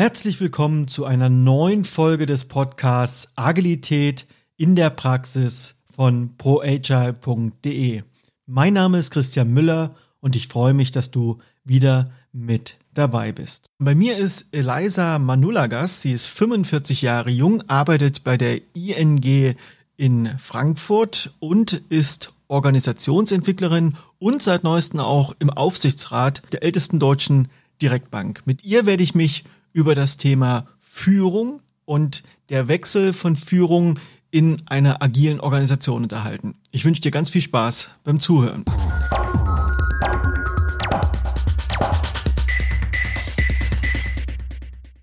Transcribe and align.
Herzlich 0.00 0.40
willkommen 0.40 0.88
zu 0.88 1.04
einer 1.04 1.28
neuen 1.28 1.84
Folge 1.84 2.24
des 2.24 2.46
Podcasts 2.46 3.32
Agilität 3.36 4.26
in 4.56 4.74
der 4.74 4.88
Praxis 4.88 5.74
von 5.94 6.38
proagile.de. 6.38 8.02
Mein 8.46 8.72
Name 8.72 8.98
ist 8.98 9.10
Christian 9.10 9.52
Müller 9.52 9.94
und 10.20 10.36
ich 10.36 10.48
freue 10.48 10.72
mich, 10.72 10.90
dass 10.90 11.10
du 11.10 11.36
wieder 11.64 12.12
mit 12.32 12.78
dabei 12.94 13.32
bist. 13.32 13.66
Bei 13.78 13.94
mir 13.94 14.16
ist 14.16 14.46
Eliza 14.52 15.18
Manulagas. 15.18 16.00
Sie 16.00 16.12
ist 16.12 16.28
45 16.28 17.02
Jahre 17.02 17.28
jung, 17.28 17.62
arbeitet 17.68 18.24
bei 18.24 18.38
der 18.38 18.58
ING 18.72 19.54
in 19.98 20.30
Frankfurt 20.38 21.34
und 21.40 21.74
ist 21.90 22.32
Organisationsentwicklerin 22.48 23.96
und 24.18 24.42
seit 24.42 24.64
neuestem 24.64 25.00
auch 25.00 25.36
im 25.40 25.50
Aufsichtsrat 25.50 26.40
der 26.52 26.62
ältesten 26.62 26.98
deutschen 26.98 27.48
Direktbank. 27.82 28.40
Mit 28.46 28.64
ihr 28.64 28.86
werde 28.86 29.02
ich 29.02 29.14
mich 29.14 29.44
über 29.72 29.94
das 29.94 30.16
Thema 30.16 30.66
Führung 30.78 31.60
und 31.84 32.22
der 32.48 32.68
Wechsel 32.68 33.12
von 33.12 33.36
Führung 33.36 33.98
in 34.30 34.62
einer 34.66 35.02
agilen 35.02 35.40
Organisation 35.40 36.02
unterhalten. 36.02 36.54
Ich 36.70 36.84
wünsche 36.84 37.00
dir 37.00 37.10
ganz 37.10 37.30
viel 37.30 37.42
Spaß 37.42 37.90
beim 38.04 38.20
Zuhören. 38.20 38.64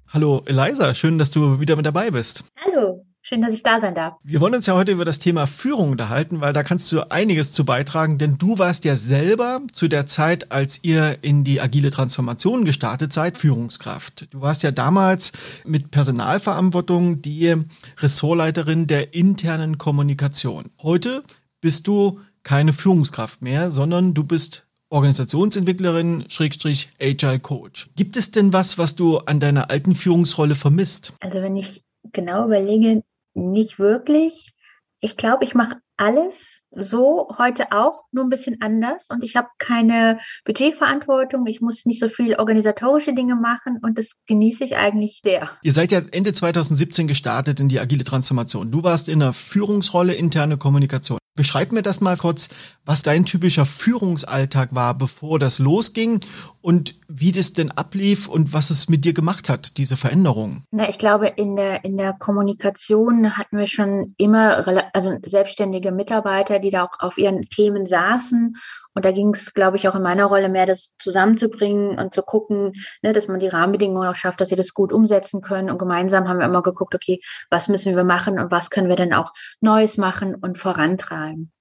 Hallo 0.09 0.41
Eliza, 0.45 0.93
schön, 0.93 1.17
dass 1.17 1.31
du 1.31 1.59
wieder 1.59 1.75
mit 1.75 1.85
dabei 1.85 2.09
bist. 2.09 2.43
Hallo, 2.65 3.05
Schön, 3.29 3.41
dass 3.41 3.51
ich 3.51 3.61
da 3.61 3.81
sein 3.81 3.93
darf. 3.93 4.15
Wir 4.23 4.39
wollen 4.39 4.55
uns 4.55 4.67
ja 4.67 4.75
heute 4.75 4.93
über 4.93 5.03
das 5.03 5.19
Thema 5.19 5.47
Führung 5.47 5.91
unterhalten, 5.91 6.39
weil 6.39 6.53
da 6.53 6.63
kannst 6.63 6.89
du 6.93 7.11
einiges 7.11 7.51
zu 7.51 7.65
beitragen, 7.65 8.17
denn 8.17 8.37
du 8.37 8.57
warst 8.57 8.85
ja 8.85 8.95
selber 8.95 9.59
zu 9.73 9.89
der 9.89 10.07
Zeit, 10.07 10.53
als 10.53 10.79
ihr 10.81 11.17
in 11.23 11.43
die 11.43 11.59
agile 11.59 11.91
Transformation 11.91 12.63
gestartet 12.63 13.11
seid, 13.11 13.37
Führungskraft. 13.37 14.33
Du 14.33 14.39
warst 14.39 14.63
ja 14.63 14.71
damals 14.71 15.33
mit 15.65 15.91
Personalverantwortung 15.91 17.21
die 17.21 17.53
Ressortleiterin 17.97 18.87
der 18.87 19.13
internen 19.13 19.77
Kommunikation. 19.77 20.71
Heute 20.81 21.21
bist 21.59 21.85
du 21.87 22.21
keine 22.43 22.71
Führungskraft 22.71 23.41
mehr, 23.41 23.71
sondern 23.71 24.13
du 24.13 24.23
bist 24.23 24.65
Organisationsentwicklerin, 24.87 26.23
Schrägstrich, 26.29 26.91
Agile 27.01 27.39
Coach. 27.39 27.89
Gibt 27.97 28.15
es 28.15 28.31
denn 28.31 28.53
was, 28.53 28.77
was 28.77 28.95
du 28.95 29.17
an 29.17 29.41
deiner 29.41 29.69
alten 29.69 29.95
Führungsrolle 29.95 30.55
vermisst? 30.55 31.11
Also 31.19 31.41
wenn 31.41 31.57
ich 31.57 31.81
genau 32.13 32.45
überlege, 32.45 33.03
nicht 33.37 33.79
wirklich. 33.79 34.53
Ich 34.99 35.15
glaube, 35.15 35.45
ich 35.45 35.53
mache 35.53 35.75
alles 35.95 36.61
so 36.71 37.29
heute 37.37 37.71
auch, 37.71 38.03
nur 38.11 38.23
ein 38.23 38.29
bisschen 38.29 38.57
anders. 38.61 39.05
Und 39.09 39.23
ich 39.23 39.35
habe 39.35 39.47
keine 39.59 40.19
Budgetverantwortung. 40.45 41.45
Ich 41.45 41.61
muss 41.61 41.85
nicht 41.85 41.99
so 41.99 42.09
viel 42.09 42.35
organisatorische 42.35 43.13
Dinge 43.13 43.35
machen 43.35 43.79
und 43.81 43.97
das 43.97 44.13
genieße 44.27 44.63
ich 44.63 44.75
eigentlich 44.75 45.21
sehr. 45.23 45.49
Ihr 45.61 45.71
seid 45.71 45.91
ja 45.91 46.01
Ende 46.11 46.33
2017 46.33 47.07
gestartet 47.07 47.59
in 47.59 47.69
die 47.69 47.79
agile 47.79 48.03
Transformation. 48.03 48.71
Du 48.71 48.83
warst 48.83 49.07
in 49.07 49.19
der 49.19 49.33
Führungsrolle 49.33 50.13
interne 50.13 50.57
Kommunikation. 50.57 51.19
Beschreib 51.37 51.71
mir 51.71 51.83
das 51.83 52.01
mal 52.01 52.17
kurz, 52.17 52.49
was 52.83 53.03
dein 53.03 53.25
typischer 53.25 53.63
Führungsalltag 53.63 54.73
war, 54.73 54.97
bevor 54.97 55.37
das 55.39 55.59
losging 55.59 56.19
und 56.61 56.95
wie 57.07 57.31
das 57.31 57.53
denn 57.53 57.71
ablief 57.71 58.27
und 58.27 58.53
was 58.53 58.71
es 58.71 58.89
mit 58.89 59.05
dir 59.05 59.13
gemacht 59.13 59.47
hat, 59.47 59.77
diese 59.77 59.95
Veränderung. 59.95 60.63
Na, 60.71 60.89
ich 60.89 60.97
glaube, 60.97 61.27
in 61.27 61.55
der, 61.55 61.85
in 61.85 61.95
der 61.95 62.13
Kommunikation 62.13 63.37
hatten 63.37 63.57
wir 63.57 63.67
schon 63.67 64.15
immer, 64.17 64.65
also 64.93 65.17
selbstständige 65.23 65.91
Mitarbeiter, 65.91 66.59
die 66.59 66.71
da 66.71 66.83
auch 66.83 66.99
auf 66.99 67.17
ihren 67.17 67.43
Themen 67.43 67.85
saßen. 67.85 68.57
Und 68.97 69.05
da 69.05 69.11
ging 69.11 69.35
es, 69.35 69.53
glaube 69.53 69.77
ich, 69.77 69.87
auch 69.87 69.93
in 69.93 70.01
meiner 70.01 70.25
Rolle 70.25 70.49
mehr, 70.49 70.65
das 70.65 70.95
zusammenzubringen 70.97 71.99
und 71.99 72.15
zu 72.15 72.23
gucken, 72.23 72.73
ne, 73.03 73.13
dass 73.13 73.27
man 73.27 73.39
die 73.39 73.47
Rahmenbedingungen 73.47 74.09
auch 74.09 74.15
schafft, 74.15 74.41
dass 74.41 74.49
sie 74.49 74.55
das 74.55 74.73
gut 74.73 74.91
umsetzen 74.91 75.41
können. 75.41 75.69
Und 75.69 75.77
gemeinsam 75.77 76.27
haben 76.27 76.39
wir 76.39 76.47
immer 76.47 76.63
geguckt, 76.63 76.95
okay, 76.95 77.19
was 77.51 77.67
müssen 77.67 77.95
wir 77.95 78.03
machen 78.03 78.39
und 78.39 78.49
was 78.49 78.71
können 78.71 78.89
wir 78.89 78.95
denn 78.95 79.13
auch 79.13 79.33
Neues 79.61 79.99
machen 79.99 80.33
und 80.33 80.57
vorantreiben. 80.57 81.51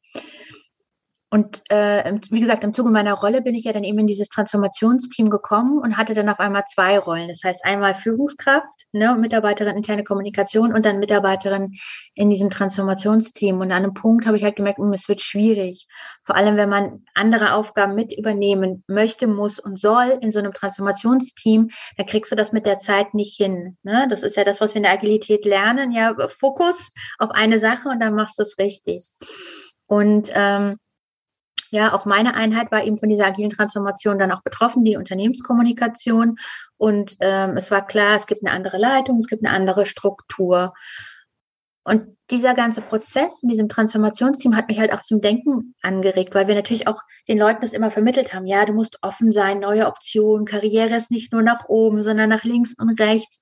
Und 1.28 1.62
äh, 1.70 2.20
wie 2.30 2.40
gesagt, 2.40 2.62
im 2.62 2.72
Zuge 2.72 2.90
meiner 2.90 3.14
Rolle 3.14 3.42
bin 3.42 3.56
ich 3.56 3.64
ja 3.64 3.72
dann 3.72 3.82
eben 3.82 3.98
in 3.98 4.06
dieses 4.06 4.28
Transformationsteam 4.28 5.28
gekommen 5.28 5.78
und 5.78 5.96
hatte 5.96 6.14
dann 6.14 6.28
auf 6.28 6.38
einmal 6.38 6.64
zwei 6.72 7.00
Rollen. 7.00 7.26
Das 7.26 7.40
heißt 7.42 7.64
einmal 7.64 7.96
Führungskraft, 7.96 8.68
ne, 8.92 9.16
Mitarbeiterin 9.16 9.76
interne 9.76 10.04
Kommunikation 10.04 10.72
und 10.72 10.86
dann 10.86 11.00
Mitarbeiterin 11.00 11.74
in 12.14 12.30
diesem 12.30 12.48
Transformationsteam. 12.48 13.60
Und 13.60 13.72
an 13.72 13.82
einem 13.82 13.94
Punkt 13.94 14.24
habe 14.24 14.36
ich 14.36 14.44
halt 14.44 14.54
gemerkt, 14.54 14.78
hm, 14.78 14.92
es 14.92 15.08
wird 15.08 15.20
schwierig. 15.20 15.88
Vor 16.22 16.36
allem, 16.36 16.56
wenn 16.56 16.68
man 16.68 17.04
andere 17.14 17.54
Aufgaben 17.54 17.96
mit 17.96 18.16
übernehmen 18.16 18.84
möchte, 18.86 19.26
muss 19.26 19.58
und 19.58 19.80
soll 19.80 20.18
in 20.20 20.30
so 20.30 20.38
einem 20.38 20.52
Transformationsteam, 20.52 21.70
dann 21.96 22.06
kriegst 22.06 22.30
du 22.30 22.36
das 22.36 22.52
mit 22.52 22.66
der 22.66 22.78
Zeit 22.78 23.14
nicht 23.14 23.36
hin. 23.36 23.76
Ne? 23.82 24.06
Das 24.08 24.22
ist 24.22 24.36
ja 24.36 24.44
das, 24.44 24.60
was 24.60 24.74
wir 24.74 24.76
in 24.76 24.84
der 24.84 24.92
Agilität 24.92 25.44
lernen. 25.44 25.90
Ja, 25.90 26.14
Fokus 26.28 26.90
auf 27.18 27.32
eine 27.32 27.58
Sache 27.58 27.88
und 27.88 27.98
dann 27.98 28.14
machst 28.14 28.38
du 28.38 28.44
es 28.44 28.58
richtig. 28.58 29.10
Und 29.86 30.30
ähm, 30.32 30.78
ja, 31.70 31.92
auch 31.92 32.04
meine 32.04 32.34
Einheit 32.34 32.70
war 32.70 32.84
eben 32.84 32.98
von 32.98 33.08
dieser 33.08 33.26
agilen 33.26 33.50
Transformation 33.50 34.18
dann 34.18 34.32
auch 34.32 34.42
betroffen, 34.42 34.84
die 34.84 34.96
Unternehmenskommunikation. 34.96 36.38
Und 36.76 37.16
ähm, 37.20 37.56
es 37.56 37.70
war 37.70 37.86
klar, 37.86 38.16
es 38.16 38.26
gibt 38.26 38.44
eine 38.44 38.54
andere 38.54 38.78
Leitung, 38.78 39.18
es 39.18 39.26
gibt 39.26 39.44
eine 39.44 39.54
andere 39.54 39.86
Struktur. 39.86 40.72
Und 41.84 42.16
dieser 42.30 42.54
ganze 42.54 42.80
Prozess 42.80 43.44
in 43.44 43.48
diesem 43.48 43.68
Transformationsteam 43.68 44.56
hat 44.56 44.66
mich 44.66 44.80
halt 44.80 44.92
auch 44.92 45.02
zum 45.02 45.20
Denken 45.20 45.76
angeregt, 45.82 46.34
weil 46.34 46.48
wir 46.48 46.56
natürlich 46.56 46.88
auch 46.88 47.00
den 47.28 47.38
Leuten 47.38 47.60
das 47.60 47.72
immer 47.72 47.92
vermittelt 47.92 48.34
haben. 48.34 48.46
Ja, 48.46 48.64
du 48.64 48.72
musst 48.72 48.98
offen 49.02 49.30
sein, 49.30 49.60
neue 49.60 49.86
Optionen, 49.86 50.46
Karriere 50.46 50.96
ist 50.96 51.12
nicht 51.12 51.32
nur 51.32 51.42
nach 51.42 51.68
oben, 51.68 52.02
sondern 52.02 52.28
nach 52.28 52.42
links 52.42 52.74
und 52.76 52.98
rechts. 52.98 53.38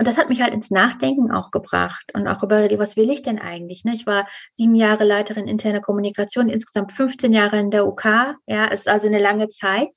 Und 0.00 0.06
das 0.06 0.16
hat 0.16 0.30
mich 0.30 0.40
halt 0.40 0.54
ins 0.54 0.70
Nachdenken 0.70 1.30
auch 1.30 1.50
gebracht 1.50 2.12
und 2.14 2.26
auch 2.26 2.42
über, 2.42 2.70
was 2.78 2.96
will 2.96 3.10
ich 3.10 3.20
denn 3.20 3.38
eigentlich? 3.38 3.84
Ne? 3.84 3.92
Ich 3.92 4.06
war 4.06 4.26
sieben 4.50 4.74
Jahre 4.74 5.04
Leiterin 5.04 5.46
interner 5.46 5.82
Kommunikation, 5.82 6.48
insgesamt 6.48 6.94
15 6.94 7.34
Jahre 7.34 7.58
in 7.58 7.70
der 7.70 7.86
UK. 7.86 8.34
Ja, 8.46 8.64
ist 8.64 8.88
also 8.88 9.08
eine 9.08 9.18
lange 9.18 9.50
Zeit. 9.50 9.90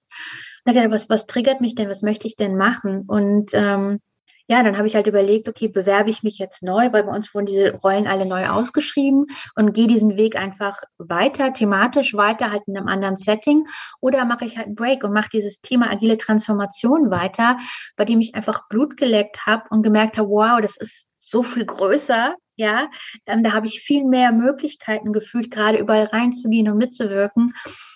Und 0.65 0.75
dann, 0.75 0.91
was, 0.91 1.09
was 1.09 1.25
triggert 1.25 1.61
mich 1.61 1.75
denn? 1.75 1.87
Was 1.87 2.01
möchte 2.01 2.27
ich 2.27 2.35
denn 2.35 2.57
machen? 2.57 3.05
Und 3.07 3.51
ähm, 3.53 4.01
ja, 4.47 4.61
dann 4.61 4.77
habe 4.77 4.87
ich 4.87 4.95
halt 4.95 5.07
überlegt, 5.07 5.47
okay, 5.47 5.69
bewerbe 5.69 6.09
ich 6.09 6.21
mich 6.21 6.37
jetzt 6.37 6.63
neu, 6.63 6.91
weil 6.91 7.03
bei 7.03 7.15
uns 7.15 7.33
wurden 7.33 7.45
diese 7.45 7.73
Rollen 7.75 8.07
alle 8.07 8.25
neu 8.25 8.47
ausgeschrieben 8.47 9.27
und 9.55 9.73
gehe 9.73 9.87
diesen 9.87 10.17
Weg 10.17 10.35
einfach 10.35 10.81
weiter, 10.97 11.53
thematisch 11.53 12.13
weiter, 12.13 12.51
halt 12.51 12.63
in 12.67 12.77
einem 12.77 12.87
anderen 12.87 13.15
Setting 13.15 13.65
oder 14.01 14.25
mache 14.25 14.45
ich 14.45 14.57
halt 14.57 14.67
einen 14.67 14.75
Break 14.75 15.03
und 15.03 15.13
mache 15.13 15.29
dieses 15.31 15.61
Thema 15.61 15.89
agile 15.89 16.17
Transformation 16.17 17.09
weiter, 17.09 17.57
bei 17.95 18.03
dem 18.03 18.19
ich 18.19 18.35
einfach 18.35 18.67
Blut 18.67 18.97
geleckt 18.97 19.45
habe 19.45 19.63
und 19.69 19.81
gemerkt 19.83 20.17
habe, 20.17 20.29
wow, 20.29 20.59
das 20.61 20.75
ist 20.75 21.05
so 21.19 21.41
viel 21.41 21.65
größer, 21.65 22.35
ja, 22.55 22.89
ähm, 23.25 23.43
da 23.43 23.53
habe 23.53 23.65
ich 23.65 23.79
viel 23.79 24.03
mehr 24.03 24.31
Möglichkeiten 24.31 25.13
gefühlt, 25.13 25.51
gerade 25.51 25.77
überall 25.77 26.05
reinzugehen 26.05 26.69
und 26.69 26.77
mitzuwirken. 26.77 27.55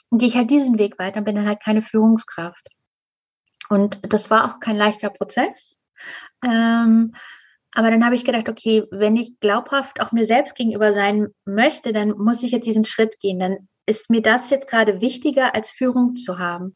Und 0.09 0.19
gehe 0.19 0.29
ich 0.29 0.37
halt 0.37 0.49
diesen 0.49 0.79
Weg 0.79 0.97
weiter 0.99 1.19
und 1.19 1.25
bin 1.25 1.35
dann 1.35 1.47
halt 1.47 1.61
keine 1.61 1.81
Führungskraft. 1.81 2.69
Und 3.69 3.99
das 4.13 4.29
war 4.29 4.45
auch 4.45 4.59
kein 4.61 4.77
leichter 4.77 5.09
Prozess. 5.09 5.77
Ähm, 6.43 7.13
aber 7.73 7.91
dann 7.91 8.03
habe 8.03 8.15
ich 8.15 8.25
gedacht, 8.25 8.49
okay, 8.49 8.85
wenn 8.91 9.15
ich 9.15 9.39
glaubhaft 9.39 10.01
auch 10.01 10.11
mir 10.11 10.25
selbst 10.25 10.55
gegenüber 10.55 10.93
sein 10.93 11.27
möchte, 11.45 11.93
dann 11.93 12.09
muss 12.17 12.41
ich 12.41 12.51
jetzt 12.51 12.65
diesen 12.65 12.85
Schritt 12.85 13.19
gehen. 13.19 13.39
Dann 13.39 13.67
ist 13.85 14.09
mir 14.09 14.21
das 14.21 14.49
jetzt 14.49 14.67
gerade 14.67 15.01
wichtiger, 15.01 15.53
als 15.53 15.69
Führung 15.69 16.15
zu 16.15 16.39
haben. 16.39 16.75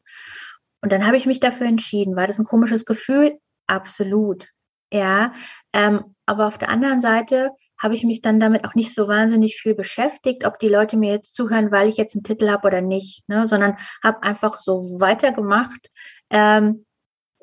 Und 0.80 0.92
dann 0.92 1.06
habe 1.06 1.16
ich 1.16 1.26
mich 1.26 1.40
dafür 1.40 1.66
entschieden. 1.66 2.16
War 2.16 2.26
das 2.26 2.38
ein 2.38 2.44
komisches 2.44 2.84
Gefühl? 2.84 3.38
Absolut. 3.66 4.48
Ja. 4.92 5.32
Ähm, 5.72 6.14
aber 6.26 6.46
auf 6.46 6.58
der 6.58 6.68
anderen 6.68 7.00
Seite 7.00 7.50
habe 7.80 7.94
ich 7.94 8.04
mich 8.04 8.22
dann 8.22 8.38
damit 8.38 8.64
auch 8.64 8.74
nicht 8.74 8.94
so 8.94 9.08
wahnsinnig 9.08 9.56
viel 9.60 9.74
beschäftigt, 9.74 10.44
ob 10.44 10.58
die 10.58 10.68
Leute 10.68 10.96
mir 10.96 11.12
jetzt 11.12 11.34
zuhören, 11.34 11.72
weil 11.72 11.88
ich 11.88 11.96
jetzt 11.96 12.14
einen 12.14 12.22
Titel 12.22 12.48
habe 12.48 12.68
oder 12.68 12.80
nicht, 12.80 13.28
ne? 13.28 13.48
sondern 13.48 13.76
habe 14.04 14.22
einfach 14.22 14.60
so 14.60 15.00
weitergemacht. 15.00 15.88
Ähm, 16.30 16.84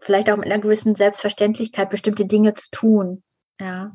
vielleicht 0.02 0.30
auch 0.30 0.38
mit 0.38 0.46
einer 0.46 0.60
gewissen 0.60 0.96
Selbstverständlichkeit 0.96 1.90
bestimmte 1.90 2.26
Dinge 2.26 2.54
zu 2.54 2.70
tun. 2.72 3.24
Ja. 3.60 3.94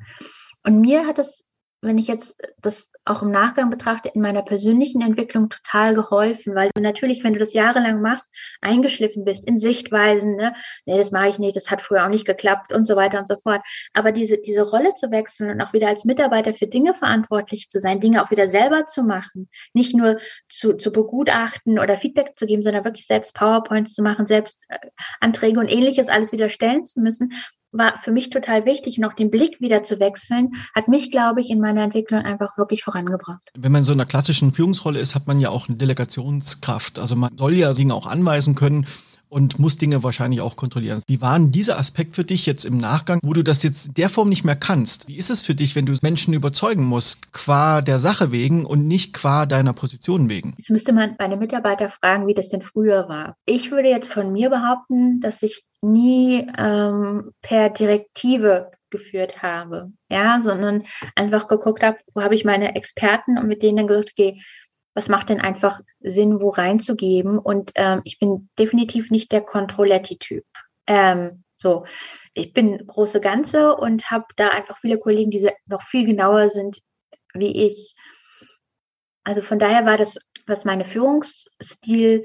Und 0.62 0.80
mir 0.80 1.06
hat 1.06 1.18
es, 1.18 1.44
wenn 1.84 1.98
ich 1.98 2.08
jetzt 2.08 2.34
das 2.60 2.90
auch 3.04 3.22
im 3.22 3.30
Nachgang 3.30 3.70
betrachte, 3.70 4.08
in 4.08 4.22
meiner 4.22 4.42
persönlichen 4.42 5.02
Entwicklung 5.02 5.50
total 5.50 5.94
geholfen, 5.94 6.54
weil 6.54 6.70
du 6.74 6.80
natürlich, 6.80 7.22
wenn 7.22 7.34
du 7.34 7.38
das 7.38 7.52
jahrelang 7.52 8.00
machst, 8.00 8.34
eingeschliffen 8.62 9.24
bist 9.24 9.44
in 9.44 9.58
Sichtweisen, 9.58 10.36
ne, 10.36 10.54
nee, 10.86 10.96
das 10.96 11.10
mache 11.10 11.28
ich 11.28 11.38
nicht, 11.38 11.56
das 11.56 11.70
hat 11.70 11.82
früher 11.82 12.04
auch 12.04 12.08
nicht 12.08 12.26
geklappt 12.26 12.72
und 12.72 12.86
so 12.86 12.96
weiter 12.96 13.18
und 13.18 13.28
so 13.28 13.36
fort. 13.36 13.60
Aber 13.92 14.10
diese, 14.10 14.38
diese 14.38 14.62
Rolle 14.62 14.94
zu 14.94 15.10
wechseln 15.10 15.50
und 15.50 15.60
auch 15.60 15.72
wieder 15.72 15.88
als 15.88 16.04
Mitarbeiter 16.04 16.54
für 16.54 16.66
Dinge 16.66 16.94
verantwortlich 16.94 17.68
zu 17.68 17.78
sein, 17.78 18.00
Dinge 18.00 18.22
auch 18.22 18.30
wieder 18.30 18.48
selber 18.48 18.86
zu 18.86 19.02
machen, 19.02 19.50
nicht 19.74 19.94
nur 19.94 20.18
zu, 20.48 20.74
zu 20.74 20.90
begutachten 20.92 21.78
oder 21.78 21.98
Feedback 21.98 22.34
zu 22.34 22.46
geben, 22.46 22.62
sondern 22.62 22.84
wirklich 22.84 23.06
selbst 23.06 23.34
PowerPoints 23.34 23.94
zu 23.94 24.02
machen, 24.02 24.26
selbst 24.26 24.64
äh, 24.68 24.78
Anträge 25.20 25.60
und 25.60 25.70
ähnliches 25.70 26.08
alles 26.08 26.32
wieder 26.32 26.48
stellen 26.48 26.84
zu 26.86 27.00
müssen, 27.00 27.32
war 27.74 27.98
für 27.98 28.12
mich 28.12 28.30
total 28.30 28.64
wichtig 28.64 28.98
und 28.98 29.04
auch 29.04 29.12
den 29.12 29.30
Blick 29.30 29.60
wieder 29.60 29.82
zu 29.82 30.00
wechseln, 30.00 30.54
hat 30.74 30.88
mich, 30.88 31.10
glaube 31.10 31.40
ich, 31.40 31.50
in 31.50 31.60
meiner 31.60 31.82
Entwicklung 31.82 32.22
einfach 32.22 32.56
wirklich 32.56 32.84
vorangebracht. 32.84 33.50
Wenn 33.56 33.72
man 33.72 33.80
in 33.80 33.84
so 33.84 33.92
einer 33.92 34.06
klassischen 34.06 34.52
Führungsrolle 34.52 35.00
ist, 35.00 35.14
hat 35.14 35.26
man 35.26 35.40
ja 35.40 35.50
auch 35.50 35.68
eine 35.68 35.76
Delegationskraft. 35.76 36.98
Also 36.98 37.16
man 37.16 37.36
soll 37.36 37.54
ja 37.54 37.72
Dinge 37.74 37.94
auch 37.94 38.06
anweisen 38.06 38.54
können 38.54 38.86
und 39.34 39.58
muss 39.58 39.76
Dinge 39.76 40.04
wahrscheinlich 40.04 40.40
auch 40.40 40.54
kontrollieren. 40.54 41.00
Wie 41.08 41.20
war 41.20 41.36
denn 41.36 41.50
dieser 41.50 41.76
Aspekt 41.76 42.14
für 42.14 42.24
dich 42.24 42.46
jetzt 42.46 42.64
im 42.64 42.78
Nachgang, 42.78 43.18
wo 43.24 43.32
du 43.32 43.42
das 43.42 43.64
jetzt 43.64 43.88
in 43.88 43.94
der 43.94 44.08
Form 44.08 44.28
nicht 44.28 44.44
mehr 44.44 44.54
kannst? 44.54 45.08
Wie 45.08 45.16
ist 45.16 45.28
es 45.28 45.42
für 45.42 45.56
dich, 45.56 45.74
wenn 45.74 45.86
du 45.86 45.96
Menschen 46.02 46.34
überzeugen 46.34 46.84
musst, 46.84 47.32
qua 47.32 47.80
der 47.80 47.98
Sache 47.98 48.30
wegen 48.30 48.64
und 48.64 48.86
nicht 48.86 49.12
qua 49.12 49.44
deiner 49.44 49.72
Position 49.72 50.28
wegen? 50.28 50.54
Jetzt 50.56 50.70
müsste 50.70 50.92
man 50.92 51.16
meine 51.18 51.36
Mitarbeiter 51.36 51.88
fragen, 51.88 52.28
wie 52.28 52.34
das 52.34 52.48
denn 52.48 52.62
früher 52.62 53.08
war. 53.08 53.36
Ich 53.44 53.72
würde 53.72 53.88
jetzt 53.88 54.08
von 54.08 54.30
mir 54.30 54.50
behaupten, 54.50 55.20
dass 55.20 55.42
ich 55.42 55.64
nie 55.84 56.50
ähm, 56.58 57.32
per 57.42 57.70
Direktive 57.70 58.70
geführt 58.90 59.42
habe, 59.42 59.92
ja, 60.08 60.40
sondern 60.40 60.84
einfach 61.16 61.48
geguckt 61.48 61.82
habe, 61.82 61.98
wo 62.14 62.22
habe 62.22 62.34
ich 62.34 62.44
meine 62.44 62.76
Experten 62.76 63.38
und 63.38 63.46
mit 63.46 63.62
denen 63.62 63.76
dann 63.76 63.86
gesagt, 63.86 64.12
okay, 64.12 64.40
was 64.94 65.08
macht 65.08 65.28
denn 65.28 65.40
einfach 65.40 65.80
Sinn, 66.00 66.40
wo 66.40 66.50
reinzugeben? 66.50 67.38
Und 67.38 67.72
ähm, 67.74 68.02
ich 68.04 68.18
bin 68.18 68.48
definitiv 68.58 69.10
nicht 69.10 69.32
der 69.32 69.40
Controletti-Typ. 69.40 70.44
Ähm, 70.86 71.42
so, 71.56 71.84
ich 72.34 72.52
bin 72.52 72.86
große 72.86 73.20
Ganze 73.20 73.74
und 73.76 74.10
habe 74.10 74.26
da 74.36 74.48
einfach 74.48 74.78
viele 74.78 74.98
Kollegen, 74.98 75.30
die 75.30 75.50
noch 75.66 75.82
viel 75.82 76.06
genauer 76.06 76.48
sind 76.48 76.80
wie 77.34 77.66
ich. 77.66 77.94
Also 79.24 79.42
von 79.42 79.58
daher 79.58 79.86
war 79.86 79.96
das, 79.96 80.18
was 80.46 80.64
meine 80.64 80.84
Führungsstil 80.84 82.24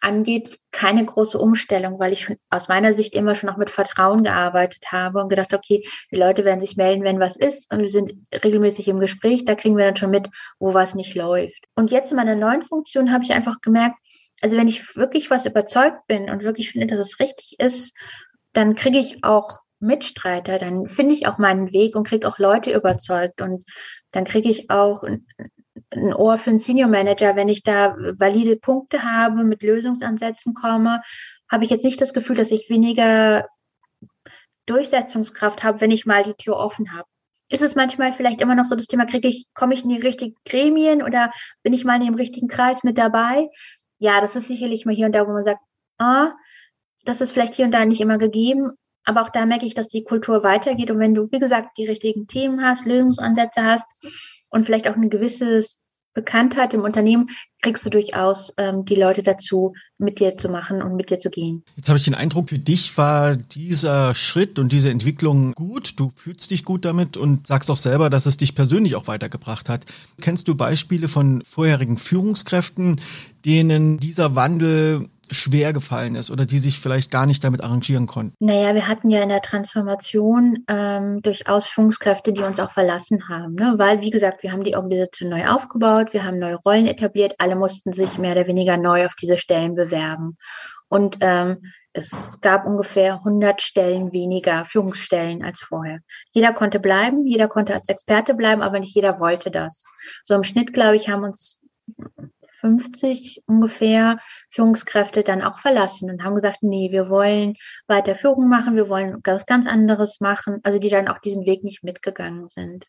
angeht, 0.00 0.58
keine 0.72 1.04
große 1.04 1.38
Umstellung, 1.38 1.98
weil 1.98 2.12
ich 2.12 2.34
aus 2.48 2.68
meiner 2.68 2.92
Sicht 2.92 3.14
immer 3.14 3.34
schon 3.34 3.48
noch 3.48 3.56
mit 3.56 3.70
Vertrauen 3.70 4.22
gearbeitet 4.22 4.92
habe 4.92 5.20
und 5.20 5.28
gedacht, 5.28 5.52
okay, 5.52 5.84
die 6.10 6.16
Leute 6.16 6.44
werden 6.44 6.60
sich 6.60 6.76
melden, 6.76 7.04
wenn 7.04 7.20
was 7.20 7.36
ist 7.36 7.72
und 7.72 7.80
wir 7.80 7.88
sind 7.88 8.14
regelmäßig 8.44 8.88
im 8.88 9.00
Gespräch, 9.00 9.44
da 9.44 9.54
kriegen 9.54 9.76
wir 9.76 9.84
dann 9.84 9.96
schon 9.96 10.10
mit, 10.10 10.28
wo 10.58 10.74
was 10.74 10.94
nicht 10.94 11.14
läuft. 11.14 11.66
Und 11.74 11.90
jetzt 11.90 12.10
in 12.10 12.16
meiner 12.16 12.34
neuen 12.34 12.62
Funktion 12.62 13.12
habe 13.12 13.24
ich 13.24 13.32
einfach 13.32 13.60
gemerkt, 13.60 13.96
also 14.40 14.56
wenn 14.56 14.68
ich 14.68 14.96
wirklich 14.96 15.30
was 15.30 15.46
überzeugt 15.46 16.06
bin 16.06 16.30
und 16.30 16.42
wirklich 16.42 16.70
finde, 16.70 16.86
dass 16.86 17.00
es 17.00 17.20
richtig 17.20 17.56
ist, 17.58 17.94
dann 18.52 18.74
kriege 18.74 18.98
ich 18.98 19.22
auch 19.22 19.60
Mitstreiter, 19.80 20.58
dann 20.58 20.88
finde 20.88 21.14
ich 21.14 21.26
auch 21.26 21.38
meinen 21.38 21.72
Weg 21.72 21.96
und 21.96 22.06
kriege 22.06 22.28
auch 22.28 22.38
Leute 22.38 22.72
überzeugt 22.72 23.40
und 23.40 23.64
dann 24.12 24.24
kriege 24.24 24.48
ich 24.48 24.70
auch 24.70 25.04
ein 25.90 26.14
Ohr 26.14 26.38
für 26.38 26.50
einen 26.50 26.58
Senior 26.58 26.88
Manager, 26.88 27.36
wenn 27.36 27.48
ich 27.48 27.62
da 27.62 27.96
valide 28.18 28.56
Punkte 28.56 29.02
habe, 29.02 29.44
mit 29.44 29.62
Lösungsansätzen 29.62 30.54
komme, 30.54 31.02
habe 31.50 31.64
ich 31.64 31.70
jetzt 31.70 31.84
nicht 31.84 32.00
das 32.00 32.14
Gefühl, 32.14 32.36
dass 32.36 32.52
ich 32.52 32.70
weniger 32.70 33.48
Durchsetzungskraft 34.66 35.64
habe, 35.64 35.80
wenn 35.80 35.90
ich 35.90 36.06
mal 36.06 36.22
die 36.22 36.34
Tür 36.34 36.56
offen 36.56 36.92
habe. 36.92 37.08
Ist 37.50 37.62
es 37.62 37.74
manchmal 37.74 38.12
vielleicht 38.12 38.40
immer 38.40 38.54
noch 38.54 38.66
so 38.66 38.76
das 38.76 38.86
Thema, 38.86 39.06
kriege 39.06 39.26
ich, 39.26 39.46
komme 39.54 39.74
ich 39.74 39.82
in 39.82 39.88
die 39.88 39.98
richtigen 39.98 40.36
Gremien 40.44 41.02
oder 41.02 41.32
bin 41.64 41.72
ich 41.72 41.84
mal 41.84 41.96
in 41.96 42.04
dem 42.04 42.14
richtigen 42.14 42.46
Kreis 42.46 42.84
mit 42.84 42.96
dabei? 42.96 43.48
Ja, 43.98 44.20
das 44.20 44.36
ist 44.36 44.46
sicherlich 44.46 44.86
mal 44.86 44.94
hier 44.94 45.06
und 45.06 45.12
da, 45.12 45.26
wo 45.26 45.32
man 45.32 45.42
sagt, 45.42 45.60
ah, 45.98 46.32
das 47.04 47.20
ist 47.20 47.32
vielleicht 47.32 47.54
hier 47.54 47.64
und 47.64 47.72
da 47.72 47.84
nicht 47.84 48.00
immer 48.00 48.18
gegeben, 48.18 48.70
aber 49.04 49.22
auch 49.22 49.30
da 49.30 49.46
merke 49.46 49.66
ich, 49.66 49.74
dass 49.74 49.88
die 49.88 50.04
Kultur 50.04 50.44
weitergeht. 50.44 50.92
Und 50.92 51.00
wenn 51.00 51.14
du, 51.14 51.28
wie 51.32 51.40
gesagt, 51.40 51.76
die 51.76 51.86
richtigen 51.86 52.28
Themen 52.28 52.62
hast, 52.62 52.86
Lösungsansätze 52.86 53.64
hast, 53.64 53.86
und 54.50 54.64
vielleicht 54.66 54.88
auch 54.88 54.96
eine 54.96 55.08
gewisse 55.08 55.62
Bekanntheit 56.14 56.74
im 56.74 56.82
Unternehmen, 56.82 57.30
kriegst 57.62 57.84
du 57.84 57.90
durchaus 57.90 58.52
ähm, 58.56 58.84
die 58.84 58.94
Leute 58.96 59.22
dazu, 59.22 59.74
mit 59.98 60.18
dir 60.18 60.36
zu 60.36 60.48
machen 60.48 60.82
und 60.82 60.96
mit 60.96 61.10
dir 61.10 61.20
zu 61.20 61.30
gehen. 61.30 61.62
Jetzt 61.76 61.88
habe 61.88 61.98
ich 61.98 62.04
den 62.04 62.14
Eindruck, 62.14 62.48
für 62.48 62.58
dich 62.58 62.96
war 62.96 63.36
dieser 63.36 64.14
Schritt 64.14 64.58
und 64.58 64.72
diese 64.72 64.90
Entwicklung 64.90 65.52
gut. 65.52 66.00
Du 66.00 66.10
fühlst 66.14 66.50
dich 66.50 66.64
gut 66.64 66.84
damit 66.84 67.16
und 67.16 67.46
sagst 67.46 67.70
auch 67.70 67.76
selber, 67.76 68.10
dass 68.10 68.26
es 68.26 68.36
dich 68.36 68.54
persönlich 68.54 68.96
auch 68.96 69.06
weitergebracht 69.06 69.68
hat. 69.68 69.84
Kennst 70.20 70.48
du 70.48 70.54
Beispiele 70.54 71.08
von 71.08 71.42
vorherigen 71.42 71.98
Führungskräften, 71.98 73.00
denen 73.44 73.98
dieser 73.98 74.34
Wandel 74.34 75.08
schwer 75.30 75.72
gefallen 75.72 76.14
ist 76.14 76.30
oder 76.30 76.46
die 76.46 76.58
sich 76.58 76.78
vielleicht 76.78 77.10
gar 77.10 77.26
nicht 77.26 77.42
damit 77.44 77.62
arrangieren 77.62 78.06
konnten? 78.06 78.34
Naja, 78.40 78.74
wir 78.74 78.88
hatten 78.88 79.10
ja 79.10 79.22
in 79.22 79.28
der 79.28 79.42
Transformation 79.42 80.64
ähm, 80.68 81.22
durchaus 81.22 81.66
Führungskräfte, 81.66 82.32
die 82.32 82.42
uns 82.42 82.60
auch 82.60 82.72
verlassen 82.72 83.28
haben, 83.28 83.54
ne? 83.54 83.74
weil, 83.76 84.00
wie 84.00 84.10
gesagt, 84.10 84.42
wir 84.42 84.52
haben 84.52 84.64
die 84.64 84.76
Organisation 84.76 85.30
neu 85.30 85.46
aufgebaut, 85.46 86.12
wir 86.12 86.24
haben 86.24 86.38
neue 86.38 86.56
Rollen 86.56 86.86
etabliert, 86.86 87.34
alle 87.38 87.56
mussten 87.56 87.92
sich 87.92 88.18
mehr 88.18 88.32
oder 88.32 88.46
weniger 88.46 88.76
neu 88.76 89.06
auf 89.06 89.14
diese 89.14 89.38
Stellen 89.38 89.74
bewerben. 89.74 90.36
Und 90.88 91.18
ähm, 91.20 91.58
es 91.92 92.40
gab 92.40 92.66
ungefähr 92.66 93.14
100 93.14 93.62
Stellen 93.62 94.12
weniger, 94.12 94.64
Führungsstellen 94.64 95.42
als 95.42 95.60
vorher. 95.60 96.00
Jeder 96.32 96.52
konnte 96.52 96.78
bleiben, 96.80 97.26
jeder 97.26 97.48
konnte 97.48 97.74
als 97.74 97.88
Experte 97.88 98.34
bleiben, 98.34 98.62
aber 98.62 98.78
nicht 98.78 98.94
jeder 98.94 99.18
wollte 99.20 99.50
das. 99.50 99.84
So 100.24 100.34
im 100.34 100.44
Schnitt, 100.44 100.72
glaube 100.72 100.96
ich, 100.96 101.08
haben 101.08 101.24
uns 101.24 101.60
50 102.60 103.42
ungefähr 103.46 104.18
Führungskräfte 104.50 105.22
dann 105.22 105.42
auch 105.42 105.58
verlassen 105.58 106.10
und 106.10 106.22
haben 106.22 106.34
gesagt, 106.34 106.58
nee, 106.62 106.90
wir 106.90 107.08
wollen 107.08 107.54
weiter 107.86 108.14
Führung 108.14 108.48
machen, 108.48 108.76
wir 108.76 108.88
wollen 108.88 109.20
was 109.24 109.46
ganz 109.46 109.66
anderes 109.66 110.20
machen, 110.20 110.60
also 110.62 110.78
die 110.78 110.90
dann 110.90 111.08
auch 111.08 111.18
diesen 111.18 111.46
Weg 111.46 111.64
nicht 111.64 111.82
mitgegangen 111.82 112.48
sind. 112.48 112.86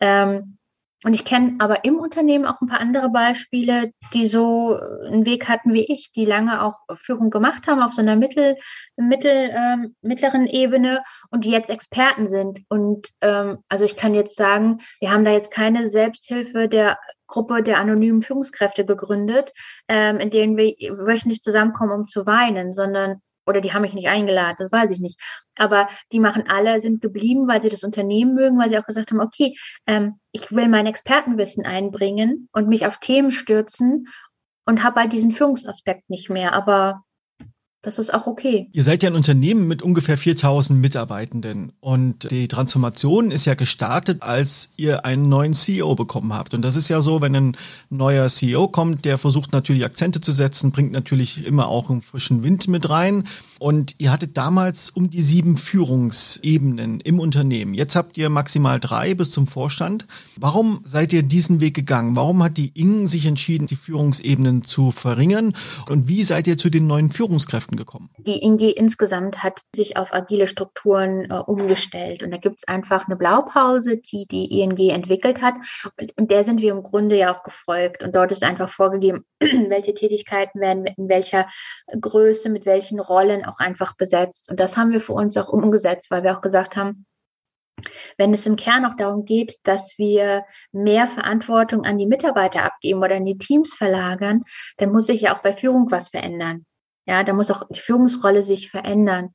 Ähm, 0.00 0.58
und 1.04 1.14
ich 1.14 1.24
kenne 1.24 1.56
aber 1.60 1.84
im 1.84 2.00
Unternehmen 2.00 2.44
auch 2.44 2.60
ein 2.60 2.66
paar 2.66 2.80
andere 2.80 3.08
Beispiele, 3.10 3.92
die 4.14 4.26
so 4.26 4.80
einen 5.06 5.26
Weg 5.26 5.48
hatten 5.48 5.72
wie 5.72 5.84
ich, 5.84 6.10
die 6.10 6.24
lange 6.24 6.60
auch 6.60 6.80
Führung 6.96 7.30
gemacht 7.30 7.68
haben 7.68 7.80
auf 7.80 7.92
so 7.92 8.00
einer 8.00 8.16
mittel, 8.16 8.56
mittel, 8.96 9.50
ähm, 9.54 9.94
mittleren 10.02 10.46
Ebene 10.46 11.04
und 11.30 11.44
die 11.44 11.52
jetzt 11.52 11.70
Experten 11.70 12.26
sind. 12.26 12.60
Und 12.68 13.10
ähm, 13.20 13.58
also 13.68 13.84
ich 13.84 13.94
kann 13.94 14.12
jetzt 14.12 14.34
sagen, 14.34 14.80
wir 14.98 15.12
haben 15.12 15.24
da 15.24 15.30
jetzt 15.30 15.52
keine 15.52 15.88
Selbsthilfe 15.88 16.68
der 16.68 16.98
Gruppe 17.28 17.62
der 17.62 17.78
anonymen 17.78 18.22
Führungskräfte 18.22 18.84
gegründet, 18.84 19.52
ähm, 19.86 20.18
in 20.18 20.30
denen 20.30 20.56
wir 20.56 20.74
wöchentlich 21.06 21.42
zusammenkommen, 21.42 21.92
um 21.92 22.06
zu 22.08 22.26
weinen, 22.26 22.72
sondern 22.72 23.22
oder 23.46 23.62
die 23.62 23.72
haben 23.72 23.82
mich 23.82 23.94
nicht 23.94 24.08
eingeladen, 24.08 24.56
das 24.58 24.70
weiß 24.70 24.90
ich 24.90 25.00
nicht. 25.00 25.18
Aber 25.56 25.88
die 26.12 26.20
machen 26.20 26.44
alle, 26.48 26.80
sind 26.80 27.00
geblieben, 27.00 27.48
weil 27.48 27.62
sie 27.62 27.70
das 27.70 27.82
Unternehmen 27.82 28.34
mögen, 28.34 28.58
weil 28.58 28.68
sie 28.68 28.78
auch 28.78 28.84
gesagt 28.84 29.10
haben, 29.10 29.20
okay, 29.20 29.56
ähm, 29.86 30.20
ich 30.32 30.52
will 30.52 30.68
mein 30.68 30.86
Expertenwissen 30.86 31.64
einbringen 31.64 32.48
und 32.52 32.68
mich 32.68 32.86
auf 32.86 32.98
Themen 32.98 33.30
stürzen 33.30 34.08
und 34.66 34.84
habe 34.84 35.00
halt 35.00 35.14
diesen 35.14 35.32
Führungsaspekt 35.32 36.10
nicht 36.10 36.28
mehr. 36.28 36.52
Aber 36.52 37.04
das 37.82 37.98
ist 37.98 38.12
auch 38.12 38.26
okay. 38.26 38.68
Ihr 38.72 38.82
seid 38.82 39.04
ja 39.04 39.08
ein 39.08 39.14
Unternehmen 39.14 39.68
mit 39.68 39.82
ungefähr 39.82 40.18
4000 40.18 40.80
Mitarbeitenden 40.80 41.72
und 41.80 42.28
die 42.30 42.48
Transformation 42.48 43.30
ist 43.30 43.44
ja 43.44 43.54
gestartet, 43.54 44.22
als 44.22 44.70
ihr 44.76 45.04
einen 45.04 45.28
neuen 45.28 45.54
CEO 45.54 45.94
bekommen 45.94 46.32
habt. 46.32 46.54
Und 46.54 46.62
das 46.62 46.74
ist 46.74 46.88
ja 46.88 47.00
so, 47.00 47.22
wenn 47.22 47.36
ein 47.36 47.56
neuer 47.88 48.28
CEO 48.28 48.66
kommt, 48.66 49.04
der 49.04 49.16
versucht 49.16 49.52
natürlich 49.52 49.84
Akzente 49.84 50.20
zu 50.20 50.32
setzen, 50.32 50.72
bringt 50.72 50.90
natürlich 50.90 51.46
immer 51.46 51.68
auch 51.68 51.88
einen 51.88 52.02
frischen 52.02 52.42
Wind 52.42 52.66
mit 52.66 52.90
rein. 52.90 53.24
Und 53.58 53.94
ihr 53.98 54.12
hattet 54.12 54.36
damals 54.36 54.90
um 54.90 55.10
die 55.10 55.22
sieben 55.22 55.56
Führungsebenen 55.56 57.00
im 57.00 57.18
Unternehmen. 57.18 57.74
Jetzt 57.74 57.96
habt 57.96 58.16
ihr 58.16 58.30
maximal 58.30 58.78
drei 58.78 59.14
bis 59.14 59.30
zum 59.30 59.46
Vorstand. 59.46 60.06
Warum 60.36 60.80
seid 60.84 61.12
ihr 61.12 61.22
diesen 61.22 61.60
Weg 61.60 61.74
gegangen? 61.74 62.14
Warum 62.14 62.42
hat 62.42 62.56
die 62.56 62.72
Ing 62.74 63.08
sich 63.08 63.26
entschieden, 63.26 63.66
die 63.66 63.76
Führungsebenen 63.76 64.62
zu 64.62 64.90
verringern? 64.90 65.54
Und 65.88 66.08
wie 66.08 66.22
seid 66.22 66.46
ihr 66.46 66.56
zu 66.56 66.70
den 66.70 66.86
neuen 66.86 67.10
Führungskräften 67.10 67.76
gekommen? 67.76 68.10
Die 68.18 68.38
ING 68.38 68.60
insgesamt 68.60 69.42
hat 69.42 69.62
sich 69.74 69.96
auf 69.96 70.12
agile 70.14 70.46
Strukturen 70.46 71.30
äh, 71.30 71.34
umgestellt. 71.34 72.22
Und 72.22 72.30
da 72.30 72.36
gibt 72.36 72.58
es 72.58 72.68
einfach 72.68 73.06
eine 73.06 73.16
Blaupause, 73.16 73.96
die 73.96 74.26
die 74.26 74.60
ING 74.60 74.78
entwickelt 74.90 75.42
hat. 75.42 75.54
Und, 75.98 76.16
und 76.16 76.30
der 76.30 76.44
sind 76.44 76.60
wir 76.60 76.72
im 76.72 76.82
Grunde 76.82 77.18
ja 77.18 77.34
auch 77.34 77.42
gefolgt. 77.42 78.02
Und 78.02 78.14
dort 78.14 78.30
ist 78.30 78.44
einfach 78.44 78.68
vorgegeben, 78.68 79.24
welche 79.40 79.94
Tätigkeiten 79.94 80.60
werden 80.60 80.86
in 80.86 81.08
welcher 81.08 81.46
Größe, 82.00 82.50
mit 82.50 82.64
welchen 82.66 83.00
Rollen 83.00 83.44
auch 83.48 83.58
einfach 83.58 83.96
besetzt. 83.96 84.50
Und 84.50 84.60
das 84.60 84.76
haben 84.76 84.92
wir 84.92 85.00
für 85.00 85.12
uns 85.12 85.36
auch 85.36 85.48
umgesetzt, 85.48 86.10
weil 86.10 86.22
wir 86.22 86.36
auch 86.36 86.40
gesagt 86.40 86.76
haben, 86.76 87.04
wenn 88.16 88.34
es 88.34 88.46
im 88.46 88.56
Kern 88.56 88.84
auch 88.84 88.96
darum 88.96 89.24
geht, 89.24 89.56
dass 89.62 89.94
wir 89.98 90.44
mehr 90.72 91.06
Verantwortung 91.06 91.84
an 91.84 91.98
die 91.98 92.06
Mitarbeiter 92.06 92.64
abgeben 92.64 93.00
oder 93.02 93.16
in 93.16 93.24
die 93.24 93.38
Teams 93.38 93.74
verlagern, 93.74 94.42
dann 94.78 94.90
muss 94.90 95.06
sich 95.06 95.20
ja 95.22 95.34
auch 95.34 95.42
bei 95.42 95.52
Führung 95.52 95.90
was 95.90 96.08
verändern. 96.08 96.66
Ja, 97.06 97.24
da 97.24 97.32
muss 97.32 97.50
auch 97.50 97.62
die 97.70 97.80
Führungsrolle 97.80 98.42
sich 98.42 98.70
verändern. 98.70 99.30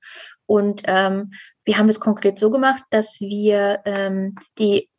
Und 0.46 0.84
ähm, 0.86 1.32
wir 1.66 1.78
haben 1.78 1.90
es 1.90 2.00
konkret 2.00 2.38
so 2.38 2.50
gemacht, 2.50 2.84
dass 2.92 3.20
wir 3.20 3.82
ähm, 3.86 4.36
die 4.60 4.90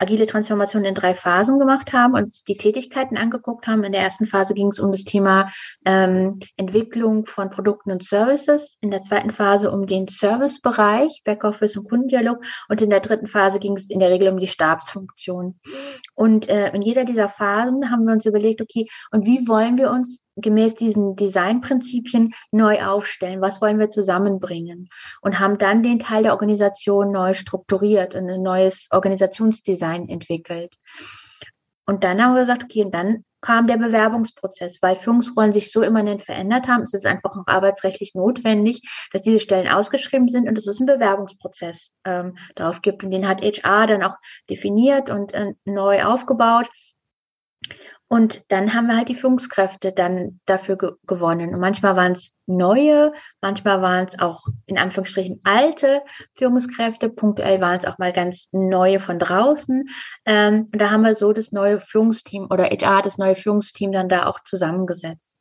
agile 0.00 0.26
Transformation 0.26 0.84
in 0.84 0.94
drei 0.94 1.14
Phasen 1.14 1.58
gemacht 1.58 1.92
haben 1.92 2.14
und 2.14 2.48
die 2.48 2.56
Tätigkeiten 2.56 3.16
angeguckt 3.16 3.66
haben. 3.66 3.84
In 3.84 3.92
der 3.92 4.00
ersten 4.00 4.26
Phase 4.26 4.54
ging 4.54 4.68
es 4.68 4.80
um 4.80 4.90
das 4.90 5.04
Thema 5.04 5.50
ähm, 5.84 6.40
Entwicklung 6.56 7.26
von 7.26 7.50
Produkten 7.50 7.92
und 7.92 8.02
Services. 8.02 8.76
In 8.80 8.90
der 8.90 9.02
zweiten 9.02 9.30
Phase 9.30 9.70
um 9.70 9.86
den 9.86 10.08
Servicebereich, 10.08 11.22
Backoffice 11.24 11.76
und 11.76 11.88
Kundendialog. 11.88 12.42
Und 12.68 12.82
in 12.82 12.90
der 12.90 13.00
dritten 13.00 13.26
Phase 13.26 13.58
ging 13.58 13.76
es 13.76 13.90
in 13.90 13.98
der 13.98 14.10
Regel 14.10 14.28
um 14.28 14.40
die 14.40 14.46
Stabsfunktion. 14.46 15.60
Und 16.14 16.48
äh, 16.48 16.72
in 16.74 16.82
jeder 16.82 17.04
dieser 17.04 17.28
Phasen 17.28 17.90
haben 17.90 18.06
wir 18.06 18.14
uns 18.14 18.26
überlegt, 18.26 18.62
okay, 18.62 18.86
und 19.10 19.26
wie 19.26 19.46
wollen 19.46 19.76
wir 19.76 19.90
uns 19.90 20.22
gemäß 20.36 20.74
diesen 20.74 21.16
Designprinzipien 21.16 22.34
neu 22.50 22.82
aufstellen? 22.82 23.40
Was 23.40 23.60
wollen 23.60 23.78
wir 23.78 23.90
zusammenbringen? 23.90 24.88
Und 25.20 25.38
haben 25.38 25.58
dann 25.58 25.82
den 25.82 25.98
Teil 25.98 26.22
der 26.22 26.32
Organisation 26.32 27.12
neu 27.12 27.34
strukturiert 27.34 28.14
und 28.14 28.28
ein 28.28 28.42
neues 28.42 28.88
Organisationsdesign 28.90 30.08
entwickelt. 30.08 30.74
und 31.86 32.04
dann 32.04 32.22
haben 32.22 32.34
wir 32.34 32.42
gesagt, 32.42 32.64
okay, 32.64 32.84
und 32.84 32.94
dann 32.94 33.24
kam 33.40 33.66
der 33.66 33.78
Bewerbungsprozess, 33.78 34.78
weil 34.82 34.96
Führungsrollen 34.96 35.52
sich 35.52 35.72
so 35.72 35.82
immanent 35.82 36.22
verändert 36.22 36.68
haben. 36.68 36.82
Es 36.82 36.92
ist 36.92 37.06
einfach 37.06 37.32
auch 37.32 37.46
arbeitsrechtlich 37.46 38.14
notwendig, 38.14 38.82
dass 39.12 39.22
diese 39.22 39.40
Stellen 39.40 39.68
ausgeschrieben 39.68 40.28
sind 40.28 40.48
und 40.48 40.56
dass 40.56 40.66
es 40.66 40.78
einen 40.78 40.86
Bewerbungsprozess 40.86 41.92
ähm, 42.04 42.36
darauf 42.54 42.82
gibt. 42.82 43.02
Und 43.02 43.10
den 43.10 43.26
hat 43.26 43.42
HR 43.42 43.86
dann 43.86 44.02
auch 44.02 44.16
definiert 44.48 45.10
und 45.10 45.32
äh, 45.32 45.54
neu 45.64 46.04
aufgebaut. 46.04 46.68
Und 48.12 48.42
dann 48.48 48.74
haben 48.74 48.88
wir 48.88 48.96
halt 48.96 49.08
die 49.08 49.14
Führungskräfte 49.14 49.92
dann 49.92 50.40
dafür 50.44 50.76
ge 50.76 50.90
gewonnen. 51.06 51.54
Und 51.54 51.60
manchmal 51.60 51.94
waren 51.94 52.12
es 52.12 52.32
neue, 52.46 53.12
manchmal 53.40 53.82
waren 53.82 54.06
es 54.06 54.18
auch 54.18 54.48
in 54.66 54.78
Anführungsstrichen 54.78 55.40
alte 55.44 56.02
Führungskräfte. 56.34 57.08
Punktuell 57.08 57.60
waren 57.60 57.78
es 57.78 57.84
auch 57.84 57.98
mal 57.98 58.12
ganz 58.12 58.48
neue 58.50 58.98
von 58.98 59.20
draußen. 59.20 59.88
Ähm, 60.26 60.66
und 60.72 60.80
da 60.80 60.90
haben 60.90 61.02
wir 61.02 61.14
so 61.14 61.32
das 61.32 61.52
neue 61.52 61.78
Führungsteam 61.78 62.48
oder 62.50 62.64
HR 62.64 63.02
das 63.02 63.16
neue 63.16 63.36
Führungsteam 63.36 63.92
dann 63.92 64.08
da 64.08 64.26
auch 64.26 64.40
zusammengesetzt. 64.42 65.38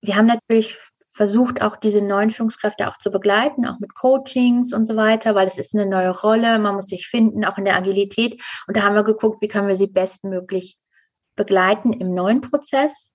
Wir 0.00 0.14
haben 0.14 0.26
natürlich 0.26 0.78
versucht, 1.16 1.60
auch 1.60 1.74
diese 1.74 2.02
neuen 2.02 2.30
Führungskräfte 2.30 2.86
auch 2.86 2.98
zu 2.98 3.10
begleiten, 3.10 3.66
auch 3.66 3.80
mit 3.80 3.96
Coachings 3.96 4.72
und 4.72 4.84
so 4.84 4.94
weiter, 4.94 5.34
weil 5.34 5.48
es 5.48 5.58
ist 5.58 5.74
eine 5.74 5.86
neue 5.86 6.10
Rolle, 6.10 6.60
man 6.60 6.76
muss 6.76 6.86
sich 6.86 7.08
finden, 7.08 7.44
auch 7.44 7.58
in 7.58 7.64
der 7.64 7.76
Agilität. 7.76 8.40
Und 8.68 8.76
da 8.76 8.82
haben 8.82 8.94
wir 8.94 9.02
geguckt, 9.02 9.42
wie 9.42 9.48
können 9.48 9.66
wir 9.66 9.76
sie 9.76 9.88
bestmöglich 9.88 10.78
begleiten 11.36 11.92
im 11.92 12.14
neuen 12.14 12.40
Prozess. 12.40 13.10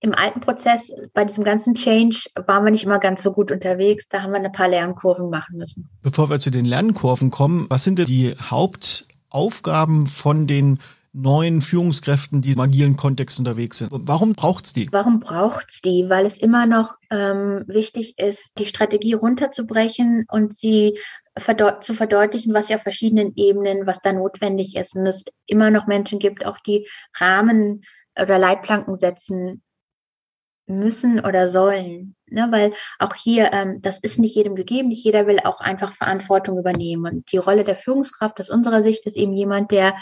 Im 0.00 0.14
alten 0.14 0.40
Prozess, 0.40 0.92
bei 1.14 1.24
diesem 1.24 1.44
ganzen 1.44 1.74
Change, 1.74 2.26
waren 2.46 2.64
wir 2.64 2.70
nicht 2.70 2.84
immer 2.84 2.98
ganz 2.98 3.22
so 3.22 3.32
gut 3.32 3.50
unterwegs. 3.50 4.04
Da 4.10 4.22
haben 4.22 4.32
wir 4.32 4.40
ein 4.40 4.52
paar 4.52 4.68
Lernkurven 4.68 5.30
machen 5.30 5.56
müssen. 5.56 5.88
Bevor 6.02 6.28
wir 6.28 6.38
zu 6.40 6.50
den 6.50 6.66
Lernkurven 6.66 7.30
kommen, 7.30 7.66
was 7.70 7.84
sind 7.84 7.98
denn 7.98 8.06
die 8.06 8.34
Hauptaufgaben 8.38 10.06
von 10.06 10.46
den 10.46 10.78
neuen 11.14 11.62
Führungskräften, 11.62 12.42
die 12.42 12.52
im 12.52 12.60
agilen 12.60 12.96
Kontext 12.96 13.38
unterwegs 13.38 13.78
sind. 13.78 13.90
Warum 13.92 14.34
braucht 14.34 14.66
es 14.66 14.72
die? 14.72 14.88
Warum 14.90 15.20
braucht 15.20 15.66
es 15.70 15.80
die? 15.80 16.06
Weil 16.08 16.26
es 16.26 16.36
immer 16.36 16.66
noch 16.66 16.96
ähm, 17.10 17.62
wichtig 17.66 18.18
ist, 18.18 18.50
die 18.58 18.66
Strategie 18.66 19.14
runterzubrechen 19.14 20.24
und 20.28 20.54
sie 20.56 20.98
zu 21.80 21.94
verdeutlichen, 21.94 22.54
was 22.54 22.68
ja 22.68 22.76
auf 22.76 22.82
verschiedenen 22.82 23.32
Ebenen, 23.36 23.86
was 23.86 24.00
da 24.00 24.12
notwendig 24.12 24.76
ist. 24.76 24.94
Und 24.94 25.06
es 25.06 25.24
immer 25.46 25.70
noch 25.70 25.86
Menschen 25.86 26.18
gibt, 26.18 26.46
auch 26.46 26.58
die 26.60 26.88
Rahmen 27.16 27.84
oder 28.20 28.38
Leitplanken 28.38 28.98
setzen 28.98 29.62
müssen 30.66 31.20
oder 31.20 31.48
sollen. 31.48 32.16
Ne? 32.26 32.46
Weil 32.50 32.72
auch 32.98 33.14
hier, 33.14 33.52
ähm, 33.52 33.82
das 33.82 33.98
ist 33.98 34.18
nicht 34.18 34.34
jedem 34.36 34.54
gegeben, 34.54 34.88
nicht 34.88 35.04
jeder 35.04 35.26
will 35.26 35.40
auch 35.40 35.60
einfach 35.60 35.92
Verantwortung 35.92 36.58
übernehmen. 36.58 37.04
Und 37.04 37.32
die 37.32 37.38
Rolle 37.38 37.64
der 37.64 37.76
Führungskraft 37.76 38.40
aus 38.40 38.50
unserer 38.50 38.82
Sicht 38.82 39.04
ist 39.06 39.16
eben 39.16 39.32
jemand, 39.32 39.72
der 39.72 39.96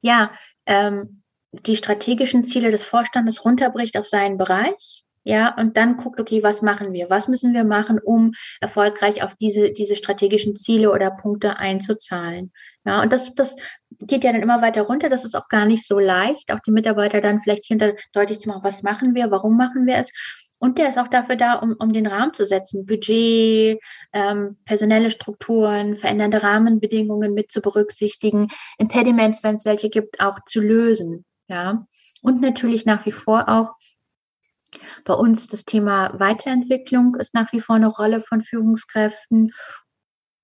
ja 0.00 0.32
ähm, 0.66 1.22
die 1.52 1.76
strategischen 1.76 2.44
Ziele 2.44 2.70
des 2.70 2.84
Vorstandes 2.84 3.44
runterbricht 3.44 3.96
auf 3.98 4.06
seinen 4.06 4.38
Bereich 4.38 5.04
ja, 5.22 5.54
und 5.56 5.76
dann 5.76 5.96
guckt, 5.96 6.18
okay, 6.18 6.42
was 6.42 6.62
machen 6.62 6.92
wir? 6.92 7.10
Was 7.10 7.28
müssen 7.28 7.52
wir 7.52 7.64
machen, 7.64 7.98
um 8.02 8.32
erfolgreich 8.60 9.22
auf 9.22 9.34
diese, 9.34 9.70
diese 9.70 9.96
strategischen 9.96 10.56
Ziele 10.56 10.90
oder 10.92 11.10
Punkte 11.10 11.58
einzuzahlen? 11.58 12.52
Ja, 12.86 13.02
und 13.02 13.12
das, 13.12 13.34
das 13.34 13.56
geht 13.90 14.24
ja 14.24 14.32
dann 14.32 14.40
immer 14.40 14.62
weiter 14.62 14.82
runter. 14.82 15.10
Das 15.10 15.26
ist 15.26 15.34
auch 15.34 15.48
gar 15.48 15.66
nicht 15.66 15.86
so 15.86 15.98
leicht, 15.98 16.50
auch 16.52 16.60
die 16.60 16.70
Mitarbeiter 16.70 17.20
dann 17.20 17.40
vielleicht 17.40 17.66
hinter 17.66 17.94
deutlich 18.12 18.40
zu 18.40 18.48
machen, 18.48 18.64
was 18.64 18.82
machen 18.82 19.14
wir, 19.14 19.30
warum 19.30 19.56
machen 19.58 19.86
wir 19.86 19.96
es? 19.96 20.10
Und 20.58 20.78
der 20.78 20.90
ist 20.90 20.98
auch 20.98 21.08
dafür 21.08 21.36
da, 21.36 21.54
um, 21.54 21.74
um 21.78 21.92
den 21.92 22.06
Rahmen 22.06 22.34
zu 22.34 22.44
setzen, 22.44 22.84
Budget, 22.86 23.80
ähm, 24.12 24.58
personelle 24.64 25.10
Strukturen, 25.10 25.96
verändernde 25.96 26.42
Rahmenbedingungen 26.42 27.32
mit 27.34 27.50
zu 27.50 27.60
berücksichtigen, 27.62 28.48
Impediments, 28.78 29.42
wenn 29.42 29.56
es 29.56 29.64
welche 29.64 29.88
gibt, 29.88 30.20
auch 30.20 30.38
zu 30.46 30.60
lösen. 30.60 31.24
Ja, 31.48 31.86
und 32.22 32.40
natürlich 32.40 32.84
nach 32.84 33.06
wie 33.06 33.12
vor 33.12 33.48
auch 33.48 33.72
bei 35.04 35.14
uns 35.14 35.46
das 35.46 35.64
Thema 35.64 36.18
Weiterentwicklung 36.18 37.16
ist 37.16 37.34
nach 37.34 37.52
wie 37.52 37.60
vor 37.60 37.76
eine 37.76 37.88
Rolle 37.88 38.20
von 38.20 38.42
Führungskräften 38.42 39.52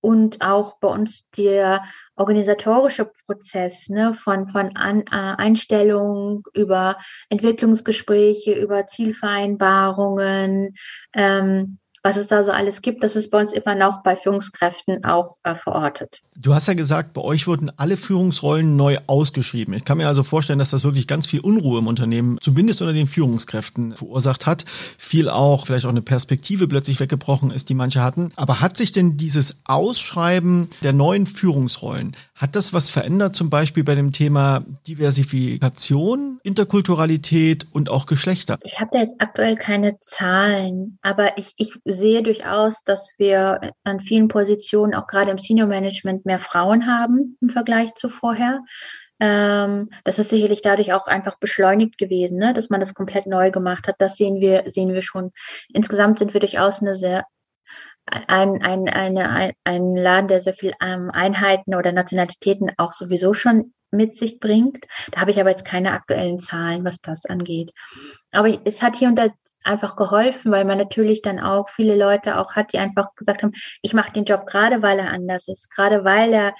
und 0.01 0.41
auch 0.41 0.79
bei 0.79 0.87
uns 0.87 1.25
der 1.35 1.83
organisatorische 2.15 3.11
Prozess 3.25 3.89
ne, 3.89 4.13
von, 4.13 4.47
von 4.47 4.75
An, 4.75 5.01
äh, 5.01 5.05
Einstellung 5.11 6.43
über 6.53 6.97
Entwicklungsgespräche, 7.29 8.53
über 8.53 8.87
Zielvereinbarungen, 8.87 10.75
ähm, 11.13 11.79
was 12.03 12.17
es 12.17 12.27
da 12.27 12.43
so 12.43 12.51
alles 12.51 12.81
gibt, 12.81 13.03
das 13.03 13.15
ist 13.15 13.31
bei 13.31 13.39
uns 13.39 13.51
immer 13.51 13.75
noch 13.75 14.03
bei 14.03 14.15
Führungskräften 14.15 15.03
auch 15.03 15.37
äh, 15.43 15.55
verortet. 15.55 16.21
Du 16.39 16.53
hast 16.53 16.67
ja 16.67 16.75
gesagt, 16.75 17.13
bei 17.13 17.21
euch 17.21 17.47
wurden 17.47 17.71
alle 17.77 17.97
Führungsrollen 17.97 18.75
neu 18.75 18.99
ausgeschrieben. 19.07 19.73
Ich 19.73 19.83
kann 19.85 19.97
mir 19.97 20.07
also 20.07 20.21
vorstellen, 20.21 20.59
dass 20.59 20.69
das 20.69 20.83
wirklich 20.83 21.07
ganz 21.07 21.25
viel 21.25 21.39
Unruhe 21.39 21.79
im 21.79 21.87
Unternehmen, 21.87 22.37
zumindest 22.41 22.79
unter 22.81 22.93
den 22.93 23.07
Führungskräften, 23.07 23.95
verursacht 23.95 24.45
hat. 24.45 24.65
Viel 24.99 25.29
auch, 25.29 25.65
vielleicht 25.65 25.85
auch 25.85 25.89
eine 25.89 26.03
Perspektive 26.03 26.67
plötzlich 26.67 26.99
weggebrochen 26.99 27.49
ist, 27.49 27.69
die 27.69 27.73
manche 27.73 28.03
hatten. 28.03 28.31
Aber 28.35 28.61
hat 28.61 28.77
sich 28.77 28.91
denn 28.91 29.17
dieses 29.17 29.57
Ausschreiben 29.65 30.69
der 30.83 30.93
neuen 30.93 31.25
Führungsrollen, 31.25 32.15
hat 32.35 32.55
das 32.55 32.71
was 32.71 32.91
verändert, 32.91 33.35
zum 33.35 33.49
Beispiel 33.49 33.83
bei 33.83 33.95
dem 33.95 34.11
Thema 34.11 34.63
Diversifikation, 34.87 36.39
Interkulturalität 36.43 37.65
und 37.71 37.89
auch 37.89 38.05
Geschlechter? 38.05 38.59
Ich 38.63 38.79
habe 38.79 38.91
da 38.93 38.99
jetzt 38.99 39.15
aktuell 39.17 39.55
keine 39.55 39.99
Zahlen, 40.01 40.99
aber 41.01 41.39
ich, 41.39 41.53
ich 41.57 41.71
sehe 41.87 42.21
durchaus, 42.23 42.83
dass 42.83 43.13
wir 43.17 43.73
an 43.83 43.99
vielen 43.99 44.27
Positionen, 44.27 44.93
auch 44.93 45.07
gerade 45.07 45.31
im 45.31 45.37
Senior 45.37 45.67
Management, 45.67 46.25
mehr 46.25 46.39
Frauen 46.39 46.87
haben 46.87 47.37
im 47.41 47.49
Vergleich 47.49 47.93
zu 47.95 48.09
vorher. 48.09 48.61
Ähm, 49.19 49.89
das 50.03 50.19
ist 50.19 50.29
sicherlich 50.29 50.61
dadurch 50.61 50.93
auch 50.93 51.07
einfach 51.07 51.39
beschleunigt 51.39 51.97
gewesen, 51.97 52.37
ne? 52.37 52.53
dass 52.53 52.69
man 52.69 52.79
das 52.79 52.93
komplett 52.93 53.25
neu 53.25 53.49
gemacht 53.51 53.87
hat. 53.87 53.95
Das 53.99 54.15
sehen 54.15 54.39
wir, 54.39 54.63
sehen 54.67 54.93
wir 54.93 55.01
schon. 55.01 55.31
Insgesamt 55.73 56.19
sind 56.19 56.33
wir 56.33 56.39
durchaus 56.39 56.81
eine 56.81 56.95
sehr 56.95 57.23
ein, 58.09 58.61
ein, 58.61 58.87
eine, 58.87 59.29
ein, 59.29 59.53
ein 59.65 59.95
Laden, 59.95 60.27
der 60.29 60.39
sehr 60.39 60.53
viel 60.53 60.73
ähm, 60.81 61.09
Einheiten 61.11 61.75
oder 61.75 61.91
Nationalitäten 61.91 62.71
auch 62.77 62.93
sowieso 62.93 63.33
schon 63.33 63.73
mit 63.91 64.17
sich 64.17 64.39
bringt. 64.39 64.85
Da 65.11 65.21
habe 65.21 65.31
ich 65.31 65.39
aber 65.39 65.49
jetzt 65.49 65.65
keine 65.65 65.91
aktuellen 65.91 66.39
Zahlen, 66.39 66.85
was 66.85 66.99
das 67.01 67.25
angeht. 67.25 67.71
Aber 68.31 68.57
es 68.65 68.81
hat 68.81 68.95
hier 68.95 69.09
und 69.09 69.15
da 69.15 69.29
einfach 69.63 69.95
geholfen, 69.95 70.51
weil 70.51 70.65
man 70.65 70.77
natürlich 70.77 71.21
dann 71.21 71.39
auch 71.39 71.69
viele 71.69 71.95
Leute 71.95 72.37
auch 72.37 72.55
hat, 72.55 72.73
die 72.73 72.77
einfach 72.77 73.15
gesagt 73.15 73.43
haben, 73.43 73.53
ich 73.81 73.93
mache 73.93 74.13
den 74.13 74.25
Job 74.25 74.45
gerade, 74.45 74.81
weil 74.81 74.99
er 74.99 75.11
anders 75.11 75.47
ist, 75.47 75.69
gerade 75.73 76.03
weil 76.03 76.33
er 76.33 76.53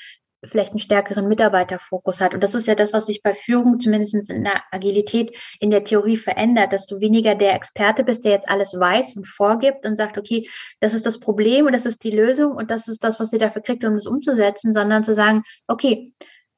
vielleicht 0.43 0.71
einen 0.71 0.79
stärkeren 0.79 1.27
Mitarbeiterfokus 1.27 2.21
hat. 2.21 2.33
Und 2.33 2.43
das 2.43 2.53
ist 2.53 2.67
ja 2.67 2.75
das, 2.75 2.93
was 2.93 3.07
sich 3.07 3.23
bei 3.23 3.33
Führung, 3.33 3.79
zumindest 3.79 4.13
in 4.29 4.43
der 4.43 4.61
Agilität, 4.71 5.35
in 5.59 5.71
der 5.71 5.83
Theorie 5.83 6.17
verändert, 6.17 6.73
dass 6.73 6.85
du 6.85 6.99
weniger 6.99 7.35
der 7.35 7.55
Experte 7.55 8.03
bist, 8.03 8.23
der 8.23 8.33
jetzt 8.33 8.49
alles 8.49 8.77
weiß 8.77 9.15
und 9.15 9.27
vorgibt 9.27 9.85
und 9.85 9.95
sagt, 9.95 10.17
okay, 10.17 10.47
das 10.79 10.93
ist 10.93 11.05
das 11.05 11.19
Problem 11.19 11.65
und 11.65 11.73
das 11.73 11.85
ist 11.85 12.03
die 12.03 12.11
Lösung 12.11 12.55
und 12.55 12.71
das 12.71 12.87
ist 12.87 13.03
das, 13.03 13.19
was 13.19 13.33
ihr 13.33 13.39
dafür 13.39 13.61
kriegt, 13.61 13.83
um 13.83 13.95
es 13.95 14.05
umzusetzen, 14.05 14.73
sondern 14.73 15.03
zu 15.03 15.13
sagen, 15.13 15.43
okay, 15.67 16.13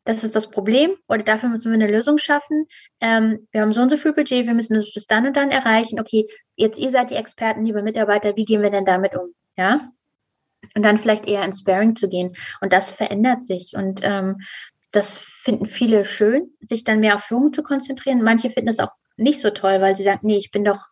das 0.10 0.24
ist 0.24 0.36
das 0.36 0.50
Problem 0.50 0.96
oder 1.08 1.22
dafür 1.22 1.50
müssen 1.50 1.72
wir 1.72 1.76
eine 1.76 1.92
Lösung 1.92 2.18
schaffen. 2.18 2.66
Ähm, 3.00 3.48
wir 3.52 3.62
haben 3.62 3.74
so 3.74 3.84
und 3.84 3.92
so 3.92 3.98
viel 3.98 4.14
Budget, 4.14 4.48
wir 4.48 4.56
müssen 4.56 4.74
das 4.74 4.92
bis 4.92 5.06
dann 5.06 5.28
und 5.28 5.38
dann 5.38 5.52
erreichen. 5.52 6.00
Okay, 6.00 6.26
jetzt 6.56 6.80
ihr 6.80 6.90
seid 6.90 7.12
die 7.12 7.16
Experten, 7.16 7.64
liebe 7.64 7.84
Mitarbeiter, 7.84 8.36
wie 8.36 8.46
gehen 8.46 8.64
wir 8.64 8.72
denn 8.72 8.86
damit 8.86 9.16
um? 9.16 9.36
Ja, 9.56 9.88
und 10.76 10.84
dann 10.84 10.98
vielleicht 10.98 11.28
eher 11.28 11.44
ins 11.44 11.60
Sparing 11.60 11.96
zu 11.96 12.10
gehen. 12.10 12.36
Und 12.60 12.74
das 12.74 12.90
verändert 12.90 13.42
sich 13.42 13.74
und 13.76 14.00
ähm, 14.02 14.38
das 14.92 15.20
finden 15.20 15.68
viele 15.68 16.06
schön, 16.06 16.56
sich 16.60 16.84
dann 16.84 17.02
mehr 17.02 17.14
auf 17.16 17.26
Führung 17.26 17.54
zu 17.54 17.62
konzentrieren. 17.62 18.24
Manche 18.24 18.50
finden 18.50 18.70
es 18.70 18.80
auch 18.80 18.94
nicht 19.16 19.40
so 19.40 19.52
toll, 19.52 19.80
weil 19.80 19.96
sie 19.96 20.04
sagen, 20.04 20.22
nee, 20.24 20.38
ich 20.38 20.50
bin 20.50 20.66
doch 20.66 20.88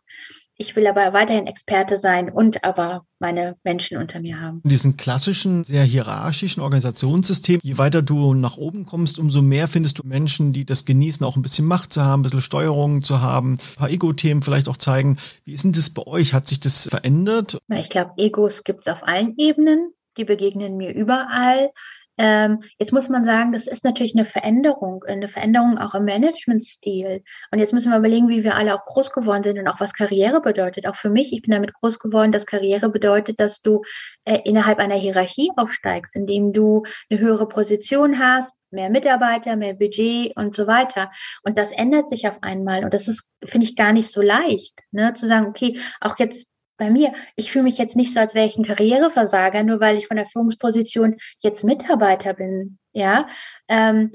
ich 0.58 0.76
will 0.76 0.88
aber 0.88 1.14
weiterhin 1.14 1.48
Experte 1.48 1.98
sein 1.98 2.30
und 2.30 2.64
aber 2.64 3.06
meine 3.20 3.56
Menschen 3.64 3.98
unter 3.98 4.20
mir 4.20 4.40
haben. 4.42 4.62
In 4.64 4.70
diesem 4.70 4.98
klassischen, 4.98 5.64
sehr 5.64 5.84
hierarchischen 5.84 6.62
Organisationssystem, 6.62 7.60
je 7.64 7.78
weiter 7.78 8.02
du 8.02 8.34
nach 8.34 8.58
oben 8.58 8.86
kommst, 8.86 9.20
umso 9.20 9.42
mehr 9.42 9.68
findest 9.68 10.00
du 10.00 10.04
Menschen, 10.06 10.54
die 10.54 10.66
das 10.66 10.86
genießen, 10.86 11.26
auch 11.26 11.36
ein 11.36 11.42
bisschen 11.42 11.66
Macht 11.66 11.94
zu 11.94 12.04
haben, 12.04 12.22
ein 12.22 12.24
bisschen 12.24 12.42
Steuerung 12.42 13.04
zu 13.04 13.22
haben, 13.22 13.54
ein 13.54 13.76
paar 13.78 13.90
Ego-Themen 13.90 14.42
vielleicht 14.42 14.68
auch 14.68 14.78
zeigen. 14.78 15.18
Wie 15.46 15.54
ist 15.54 15.64
denn 15.64 15.74
das 15.74 15.92
bei 15.92 16.06
euch? 16.06 16.34
Hat 16.34 16.48
sich 16.48 16.60
das 16.60 16.88
verändert? 16.90 17.60
Ich 17.70 17.90
glaube, 17.90 18.12
Egos 18.18 18.64
gibt 18.64 18.82
es 18.82 18.94
auf 18.94 19.04
allen 19.04 19.36
Ebenen. 19.38 19.94
Die 20.18 20.26
begegnen 20.26 20.78
mir 20.78 20.94
überall. 20.94 21.70
Ähm, 22.18 22.64
jetzt 22.80 22.94
muss 22.94 23.10
man 23.10 23.24
sagen, 23.24 23.52
das 23.54 23.68
ist 23.68 23.84
natürlich 23.84 24.16
eine 24.16 24.26
Veränderung, 24.26 25.04
eine 25.06 25.30
Veränderung 25.30 25.78
auch 25.78 25.94
im 25.94 26.06
Managementstil. 26.06 27.24
Und 27.52 27.60
jetzt 27.60 27.74
müssen 27.74 27.92
wir 27.92 27.98
überlegen, 27.98 28.28
wie 28.30 28.44
wir 28.44 28.56
alle 28.56 28.74
auch 28.74 28.86
groß 28.86 29.12
geworden 29.12 29.44
sind 29.44 29.60
und 29.60 29.68
auch 29.68 29.80
was 29.80 29.94
Karriere 29.94 30.42
bedeutet. 30.42 30.88
Auch 30.88 30.96
für 30.96 31.10
mich, 31.10 31.32
ich 31.32 31.44
bin 31.44 31.52
damit 31.52 31.74
groß 31.74 32.00
geworden, 32.00 32.32
dass 32.32 32.46
Karriere 32.46 32.90
bedeutet, 32.90 33.40
dass 33.40 33.62
du 33.62 33.84
äh, 34.26 34.40
innerhalb 34.46 34.80
einer 34.80 34.96
Hierarchie 34.96 35.52
aufsteigst, 35.56 36.16
indem 36.16 36.54
du 36.54 36.84
eine 37.10 37.20
höhere 37.20 37.48
Position 37.48 38.20
hast, 38.20 38.54
mehr 38.72 38.90
Mitarbeiter, 38.90 39.56
mehr 39.56 39.74
Budget 39.76 40.36
und 40.36 40.56
so 40.56 40.68
weiter. 40.68 41.12
Und 41.44 41.58
das 41.58 41.72
ändert 41.72 42.10
sich 42.10 42.28
auf 42.28 42.38
einmal. 42.42 42.84
Und 42.84 42.94
das 42.94 43.08
ist, 43.08 43.30
finde 43.44 43.66
ich, 43.66 43.76
gar 43.76 43.94
nicht 43.94 44.10
so 44.12 44.22
leicht, 44.22 44.74
ne? 44.92 45.14
zu 45.14 45.28
sagen, 45.28 45.48
okay, 45.48 45.80
auch 46.02 46.18
jetzt 46.20 46.48
bei 46.78 46.92
mir, 46.92 47.14
ich 47.36 47.52
fühle 47.52 47.64
mich 47.64 47.78
jetzt 47.78 47.96
nicht 47.96 48.14
so, 48.14 48.20
als 48.20 48.34
wäre 48.34 48.46
ich 48.46 48.58
ein 48.58 48.66
Karriereversager, 48.66 49.64
nur 49.64 49.80
weil 49.80 49.98
ich 49.98 50.08
von 50.08 50.18
der 50.18 50.28
Führungsposition 50.28 51.18
jetzt 51.40 51.64
Mitarbeiter 51.64 52.34
bin. 52.34 52.78
Ja, 52.94 53.28
ähm, 53.68 54.12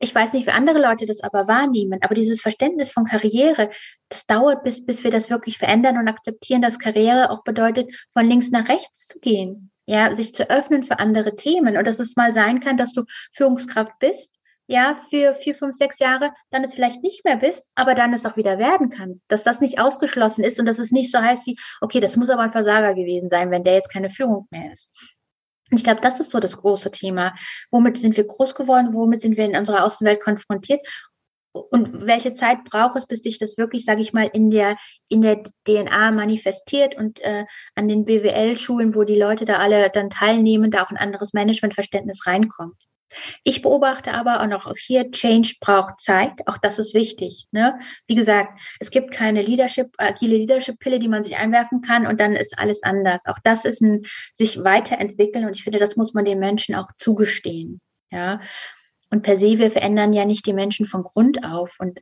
ich 0.00 0.14
weiß 0.14 0.32
nicht, 0.32 0.46
wie 0.46 0.52
andere 0.52 0.80
Leute 0.80 1.06
das 1.06 1.20
aber 1.20 1.48
wahrnehmen, 1.48 1.98
aber 2.02 2.14
dieses 2.14 2.40
Verständnis 2.40 2.90
von 2.90 3.04
Karriere, 3.04 3.70
das 4.08 4.26
dauert, 4.26 4.62
bis, 4.62 4.84
bis 4.86 5.02
wir 5.02 5.10
das 5.10 5.28
wirklich 5.28 5.58
verändern 5.58 5.98
und 5.98 6.08
akzeptieren, 6.08 6.62
dass 6.62 6.78
Karriere 6.78 7.30
auch 7.30 7.42
bedeutet, 7.42 7.90
von 8.12 8.24
links 8.24 8.50
nach 8.50 8.68
rechts 8.68 9.08
zu 9.08 9.18
gehen. 9.18 9.70
Ja, 9.86 10.12
sich 10.12 10.34
zu 10.34 10.50
öffnen 10.50 10.82
für 10.82 10.98
andere 10.98 11.34
Themen 11.34 11.76
und 11.76 11.86
dass 11.86 11.98
es 11.98 12.14
mal 12.14 12.34
sein 12.34 12.60
kann, 12.60 12.76
dass 12.76 12.92
du 12.92 13.04
Führungskraft 13.32 13.98
bist, 13.98 14.37
ja, 14.68 15.00
für 15.08 15.34
vier, 15.34 15.54
fünf, 15.54 15.74
sechs 15.74 15.98
Jahre, 15.98 16.30
dann 16.50 16.62
es 16.62 16.74
vielleicht 16.74 17.02
nicht 17.02 17.24
mehr 17.24 17.36
bist, 17.36 17.72
aber 17.74 17.94
dann 17.94 18.12
es 18.12 18.26
auch 18.26 18.36
wieder 18.36 18.58
werden 18.58 18.90
kannst. 18.90 19.22
Dass 19.26 19.42
das 19.42 19.60
nicht 19.60 19.80
ausgeschlossen 19.80 20.44
ist 20.44 20.60
und 20.60 20.66
dass 20.66 20.78
es 20.78 20.92
nicht 20.92 21.10
so 21.10 21.18
heißt 21.18 21.46
wie, 21.46 21.58
okay, 21.80 22.00
das 22.00 22.16
muss 22.16 22.28
aber 22.28 22.42
ein 22.42 22.52
Versager 22.52 22.94
gewesen 22.94 23.30
sein, 23.30 23.50
wenn 23.50 23.64
der 23.64 23.74
jetzt 23.74 23.90
keine 23.90 24.10
Führung 24.10 24.46
mehr 24.50 24.70
ist. 24.70 24.90
Und 25.70 25.78
ich 25.78 25.84
glaube, 25.84 26.02
das 26.02 26.20
ist 26.20 26.30
so 26.30 26.38
das 26.38 26.58
große 26.58 26.90
Thema. 26.90 27.34
Womit 27.70 27.96
sind 27.96 28.16
wir 28.18 28.24
groß 28.24 28.54
geworden? 28.54 28.92
Womit 28.92 29.22
sind 29.22 29.38
wir 29.38 29.46
in 29.46 29.56
unserer 29.56 29.84
Außenwelt 29.84 30.20
konfrontiert? 30.20 30.86
Und 31.52 32.06
welche 32.06 32.34
Zeit 32.34 32.64
braucht 32.64 32.96
es, 32.96 33.06
bis 33.06 33.20
sich 33.20 33.38
das 33.38 33.56
wirklich, 33.56 33.86
sage 33.86 34.02
ich 34.02 34.12
mal, 34.12 34.28
in 34.30 34.50
der 34.50 34.76
in 35.08 35.22
der 35.22 35.42
DNA 35.66 36.10
manifestiert 36.10 36.94
und 36.94 37.22
äh, 37.22 37.46
an 37.74 37.88
den 37.88 38.04
BWL-Schulen, 38.04 38.94
wo 38.94 39.04
die 39.04 39.18
Leute 39.18 39.46
da 39.46 39.56
alle 39.56 39.88
dann 39.88 40.10
teilnehmen, 40.10 40.70
da 40.70 40.84
auch 40.84 40.90
ein 40.90 40.98
anderes 40.98 41.32
Managementverständnis 41.32 42.26
reinkommt. 42.26 42.76
Ich 43.44 43.62
beobachte 43.62 44.12
aber 44.12 44.40
auch 44.40 44.46
noch 44.46 44.66
auch 44.66 44.76
hier, 44.76 45.10
Change 45.10 45.54
braucht 45.60 46.00
Zeit. 46.00 46.46
Auch 46.46 46.58
das 46.58 46.78
ist 46.78 46.94
wichtig. 46.94 47.46
Ne? 47.50 47.78
Wie 48.06 48.14
gesagt, 48.14 48.60
es 48.80 48.90
gibt 48.90 49.12
keine 49.12 49.42
Leadership, 49.42 49.88
agile 49.98 50.36
Leadership-Pille, 50.36 50.98
die 50.98 51.08
man 51.08 51.22
sich 51.22 51.36
einwerfen 51.36 51.80
kann 51.80 52.06
und 52.06 52.20
dann 52.20 52.34
ist 52.34 52.58
alles 52.58 52.82
anders. 52.82 53.22
Auch 53.26 53.38
das 53.44 53.64
ist 53.64 53.80
ein 53.80 54.02
sich 54.34 54.62
weiterentwickeln 54.64 55.44
und 55.46 55.56
ich 55.56 55.64
finde, 55.64 55.78
das 55.78 55.96
muss 55.96 56.14
man 56.14 56.24
den 56.24 56.38
Menschen 56.38 56.74
auch 56.74 56.88
zugestehen. 56.98 57.80
Ja. 58.10 58.40
Und 59.10 59.22
per 59.22 59.38
se, 59.38 59.58
wir 59.58 59.70
verändern 59.70 60.12
ja 60.12 60.24
nicht 60.24 60.46
die 60.46 60.52
Menschen 60.52 60.86
von 60.86 61.02
Grund 61.02 61.44
auf 61.44 61.76
und 61.78 62.00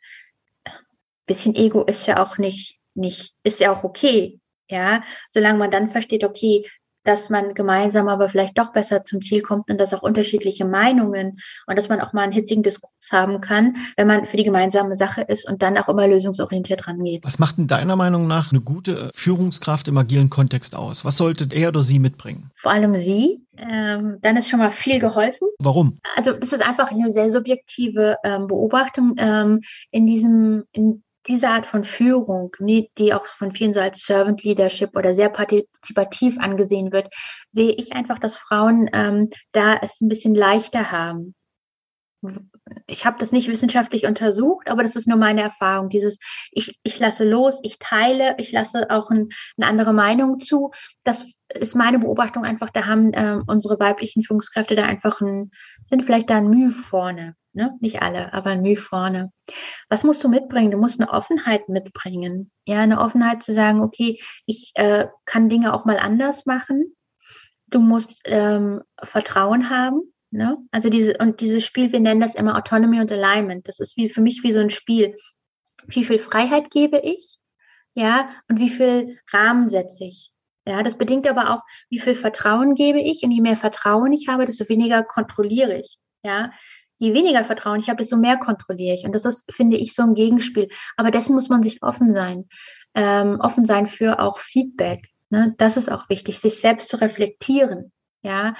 bisschen 1.26 1.54
Ego 1.54 1.82
ist 1.84 2.06
ja 2.06 2.22
auch 2.24 2.38
nicht, 2.38 2.78
nicht, 2.94 3.34
ist 3.42 3.60
ja 3.60 3.72
auch 3.72 3.84
okay. 3.84 4.40
Ja, 4.68 5.04
solange 5.28 5.58
man 5.58 5.70
dann 5.70 5.90
versteht, 5.90 6.24
okay, 6.24 6.66
dass 7.06 7.30
man 7.30 7.54
gemeinsam 7.54 8.08
aber 8.08 8.28
vielleicht 8.28 8.58
doch 8.58 8.72
besser 8.72 9.04
zum 9.04 9.22
Ziel 9.22 9.42
kommt 9.42 9.70
und 9.70 9.78
dass 9.78 9.94
auch 9.94 10.02
unterschiedliche 10.02 10.64
Meinungen 10.64 11.38
und 11.66 11.78
dass 11.78 11.88
man 11.88 12.00
auch 12.00 12.12
mal 12.12 12.22
einen 12.22 12.32
hitzigen 12.32 12.62
Diskurs 12.62 12.92
haben 13.10 13.40
kann, 13.40 13.76
wenn 13.96 14.06
man 14.06 14.26
für 14.26 14.36
die 14.36 14.44
gemeinsame 14.44 14.96
Sache 14.96 15.22
ist 15.22 15.48
und 15.48 15.62
dann 15.62 15.78
auch 15.78 15.88
immer 15.88 16.06
lösungsorientiert 16.08 16.88
rangeht. 16.88 17.24
Was 17.24 17.38
macht 17.38 17.58
in 17.58 17.68
deiner 17.68 17.96
Meinung 17.96 18.26
nach 18.26 18.52
eine 18.52 18.60
gute 18.60 19.10
Führungskraft 19.14 19.88
im 19.88 19.96
agilen 19.98 20.30
Kontext 20.30 20.74
aus? 20.74 21.04
Was 21.04 21.16
sollte 21.16 21.48
er 21.52 21.68
oder 21.68 21.82
sie 21.82 21.98
mitbringen? 21.98 22.50
Vor 22.56 22.72
allem 22.72 22.94
sie. 22.94 23.42
Ähm, 23.58 24.18
dann 24.20 24.36
ist 24.36 24.50
schon 24.50 24.58
mal 24.58 24.70
viel 24.70 24.98
geholfen. 24.98 25.48
Warum? 25.58 25.98
Also 26.14 26.32
das 26.32 26.52
ist 26.52 26.66
einfach 26.66 26.90
eine 26.90 27.08
sehr 27.08 27.30
subjektive 27.30 28.16
ähm, 28.22 28.48
Beobachtung 28.48 29.14
ähm, 29.16 29.62
in 29.90 30.06
diesem 30.06 30.64
in 30.72 31.02
diese 31.26 31.48
Art 31.48 31.66
von 31.66 31.84
Führung, 31.84 32.54
die 32.60 33.14
auch 33.14 33.26
von 33.26 33.52
vielen 33.52 33.72
so 33.72 33.80
als 33.80 34.00
Servant 34.00 34.42
Leadership 34.44 34.96
oder 34.96 35.14
sehr 35.14 35.28
partizipativ 35.28 36.38
angesehen 36.38 36.92
wird, 36.92 37.08
sehe 37.50 37.72
ich 37.72 37.92
einfach, 37.92 38.18
dass 38.18 38.36
Frauen 38.36 38.88
ähm, 38.92 39.30
da 39.52 39.76
es 39.82 40.00
ein 40.00 40.08
bisschen 40.08 40.34
leichter 40.34 40.90
haben. 40.90 41.34
Ich 42.86 43.04
habe 43.04 43.18
das 43.20 43.30
nicht 43.30 43.48
wissenschaftlich 43.48 44.06
untersucht, 44.06 44.70
aber 44.70 44.82
das 44.82 44.96
ist 44.96 45.06
nur 45.06 45.18
meine 45.18 45.42
Erfahrung. 45.42 45.88
Dieses, 45.88 46.18
ich, 46.50 46.78
ich 46.82 46.98
lasse 46.98 47.28
los, 47.28 47.60
ich 47.62 47.78
teile, 47.78 48.34
ich 48.38 48.50
lasse 48.52 48.90
auch 48.90 49.10
ein, 49.10 49.28
eine 49.56 49.68
andere 49.68 49.92
Meinung 49.92 50.40
zu. 50.40 50.70
Das 51.04 51.30
ist 51.54 51.76
meine 51.76 51.98
Beobachtung 51.98 52.44
einfach, 52.44 52.70
da 52.70 52.86
haben 52.86 53.12
äh, 53.12 53.38
unsere 53.46 53.78
weiblichen 53.78 54.22
Führungskräfte 54.22 54.74
da 54.74 54.84
einfach 54.84 55.20
ein, 55.20 55.50
sind 55.84 56.04
vielleicht 56.04 56.30
da 56.30 56.36
ein 56.36 56.48
Mühe 56.48 56.70
vorne. 56.70 57.36
Ne? 57.56 57.74
Nicht 57.80 58.02
alle, 58.02 58.34
aber 58.34 58.50
ein 58.50 58.60
Mühe 58.60 58.76
vorne. 58.76 59.32
Was 59.88 60.04
musst 60.04 60.22
du 60.22 60.28
mitbringen? 60.28 60.70
Du 60.70 60.76
musst 60.76 61.00
eine 61.00 61.10
Offenheit 61.10 61.70
mitbringen. 61.70 62.50
Ja, 62.66 62.82
eine 62.82 63.00
Offenheit 63.00 63.42
zu 63.42 63.54
sagen, 63.54 63.80
okay, 63.80 64.20
ich 64.44 64.72
äh, 64.74 65.06
kann 65.24 65.48
Dinge 65.48 65.72
auch 65.72 65.86
mal 65.86 65.96
anders 65.96 66.44
machen. 66.44 66.94
Du 67.68 67.80
musst 67.80 68.20
ähm, 68.26 68.82
Vertrauen 69.02 69.70
haben. 69.70 70.02
Ne? 70.30 70.58
Also 70.70 70.90
diese, 70.90 71.16
und 71.16 71.40
dieses 71.40 71.64
Spiel, 71.64 71.92
wir 71.92 72.00
nennen 72.00 72.20
das 72.20 72.34
immer 72.34 72.58
Autonomy 72.58 73.00
und 73.00 73.10
Alignment. 73.10 73.66
Das 73.68 73.80
ist 73.80 73.96
wie 73.96 74.10
für 74.10 74.20
mich 74.20 74.42
wie 74.42 74.52
so 74.52 74.60
ein 74.60 74.68
Spiel. 74.68 75.16
Wie 75.86 76.04
viel 76.04 76.18
Freiheit 76.18 76.70
gebe 76.70 76.98
ich? 76.98 77.38
Ja, 77.94 78.28
und 78.50 78.60
wie 78.60 78.68
viel 78.68 79.18
Rahmen 79.32 79.70
setze 79.70 80.04
ich? 80.04 80.30
Ja, 80.66 80.82
das 80.82 80.98
bedingt 80.98 81.26
aber 81.26 81.54
auch, 81.54 81.62
wie 81.88 82.00
viel 82.00 82.14
Vertrauen 82.14 82.74
gebe 82.74 83.00
ich. 83.00 83.22
Und 83.22 83.30
je 83.30 83.40
mehr 83.40 83.56
Vertrauen 83.56 84.12
ich 84.12 84.28
habe, 84.28 84.44
desto 84.44 84.68
weniger 84.68 85.02
kontrolliere 85.04 85.78
ich. 85.78 85.96
Ja, 86.22 86.50
je 86.96 87.14
weniger 87.14 87.44
Vertrauen 87.44 87.80
ich 87.80 87.88
habe, 87.88 87.98
desto 87.98 88.16
mehr 88.16 88.36
kontrolliere 88.36 88.94
ich. 88.94 89.04
Und 89.04 89.14
das 89.14 89.24
ist, 89.24 89.44
finde 89.50 89.76
ich, 89.76 89.94
so 89.94 90.02
ein 90.02 90.14
Gegenspiel. 90.14 90.68
Aber 90.96 91.10
dessen 91.10 91.34
muss 91.34 91.48
man 91.48 91.62
sich 91.62 91.82
offen 91.82 92.12
sein. 92.12 92.48
Ähm, 92.94 93.38
offen 93.40 93.64
sein 93.64 93.86
für 93.86 94.20
auch 94.20 94.38
Feedback. 94.38 95.10
Ne? 95.30 95.54
Das 95.58 95.76
ist 95.76 95.90
auch 95.90 96.08
wichtig, 96.08 96.38
sich 96.38 96.60
selbst 96.60 96.88
zu 96.88 97.00
reflektieren. 97.00 97.92
Ja, 98.22 98.54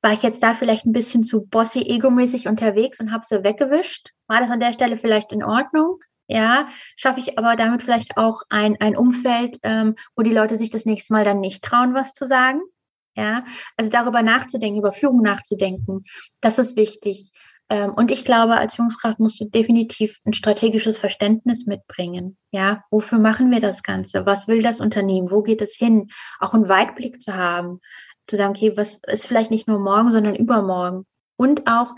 war 0.00 0.12
ich 0.12 0.22
jetzt 0.22 0.42
da 0.42 0.54
vielleicht 0.54 0.84
ein 0.84 0.92
bisschen 0.92 1.22
zu 1.22 1.46
bossy, 1.46 1.80
egomäßig 1.80 2.46
unterwegs 2.46 3.00
und 3.00 3.10
habe 3.10 3.24
sie 3.26 3.42
weggewischt? 3.42 4.10
War 4.26 4.40
das 4.40 4.50
an 4.50 4.60
der 4.60 4.72
Stelle 4.72 4.98
vielleicht 4.98 5.32
in 5.32 5.42
Ordnung? 5.42 5.98
Ja, 6.26 6.68
schaffe 6.96 7.20
ich 7.20 7.38
aber 7.38 7.56
damit 7.56 7.82
vielleicht 7.82 8.16
auch 8.16 8.42
ein, 8.48 8.76
ein 8.80 8.96
Umfeld, 8.96 9.58
ähm, 9.62 9.96
wo 10.14 10.22
die 10.22 10.32
Leute 10.32 10.56
sich 10.58 10.70
das 10.70 10.86
nächste 10.86 11.12
Mal 11.12 11.24
dann 11.24 11.40
nicht 11.40 11.64
trauen, 11.64 11.94
was 11.94 12.12
zu 12.12 12.26
sagen? 12.26 12.60
Ja, 13.16 13.44
also 13.76 13.90
darüber 13.90 14.22
nachzudenken, 14.22 14.78
über 14.78 14.92
Führung 14.92 15.22
nachzudenken, 15.22 16.04
das 16.40 16.58
ist 16.58 16.76
wichtig. 16.76 17.30
Ähm, 17.70 17.94
und 17.94 18.10
ich 18.10 18.24
glaube, 18.24 18.56
als 18.56 18.74
Führungskraft 18.74 19.18
musst 19.18 19.40
du 19.40 19.46
definitiv 19.46 20.18
ein 20.24 20.32
strategisches 20.32 20.98
Verständnis 20.98 21.66
mitbringen. 21.66 22.36
Ja, 22.50 22.84
wofür 22.90 23.18
machen 23.18 23.50
wir 23.50 23.60
das 23.60 23.82
Ganze? 23.82 24.26
Was 24.26 24.48
will 24.48 24.62
das 24.62 24.80
Unternehmen? 24.80 25.30
Wo 25.30 25.42
geht 25.42 25.62
es 25.62 25.74
hin? 25.74 26.10
Auch 26.40 26.54
einen 26.54 26.68
Weitblick 26.68 27.22
zu 27.22 27.34
haben, 27.34 27.80
zu 28.26 28.36
sagen, 28.36 28.50
okay, 28.50 28.76
was 28.76 29.00
ist 29.06 29.26
vielleicht 29.26 29.50
nicht 29.50 29.68
nur 29.68 29.78
morgen, 29.78 30.12
sondern 30.12 30.34
übermorgen. 30.34 31.06
Und 31.36 31.66
auch 31.66 31.94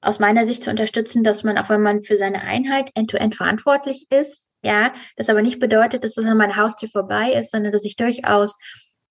aus 0.00 0.18
meiner 0.18 0.46
Sicht 0.46 0.64
zu 0.64 0.70
unterstützen, 0.70 1.24
dass 1.24 1.44
man, 1.44 1.58
auch 1.58 1.68
wenn 1.68 1.82
man 1.82 2.02
für 2.02 2.16
seine 2.16 2.40
Einheit 2.40 2.90
end-to-end 2.94 3.34
-end 3.34 3.36
verantwortlich 3.36 4.06
ist, 4.10 4.48
ja, 4.62 4.92
das 5.16 5.28
aber 5.28 5.42
nicht 5.42 5.60
bedeutet, 5.60 6.04
dass 6.04 6.14
das 6.14 6.24
an 6.24 6.36
meiner 6.36 6.56
Haustür 6.56 6.88
vorbei 6.88 7.32
ist, 7.32 7.50
sondern 7.50 7.72
dass 7.72 7.84
ich 7.84 7.96
durchaus 7.96 8.56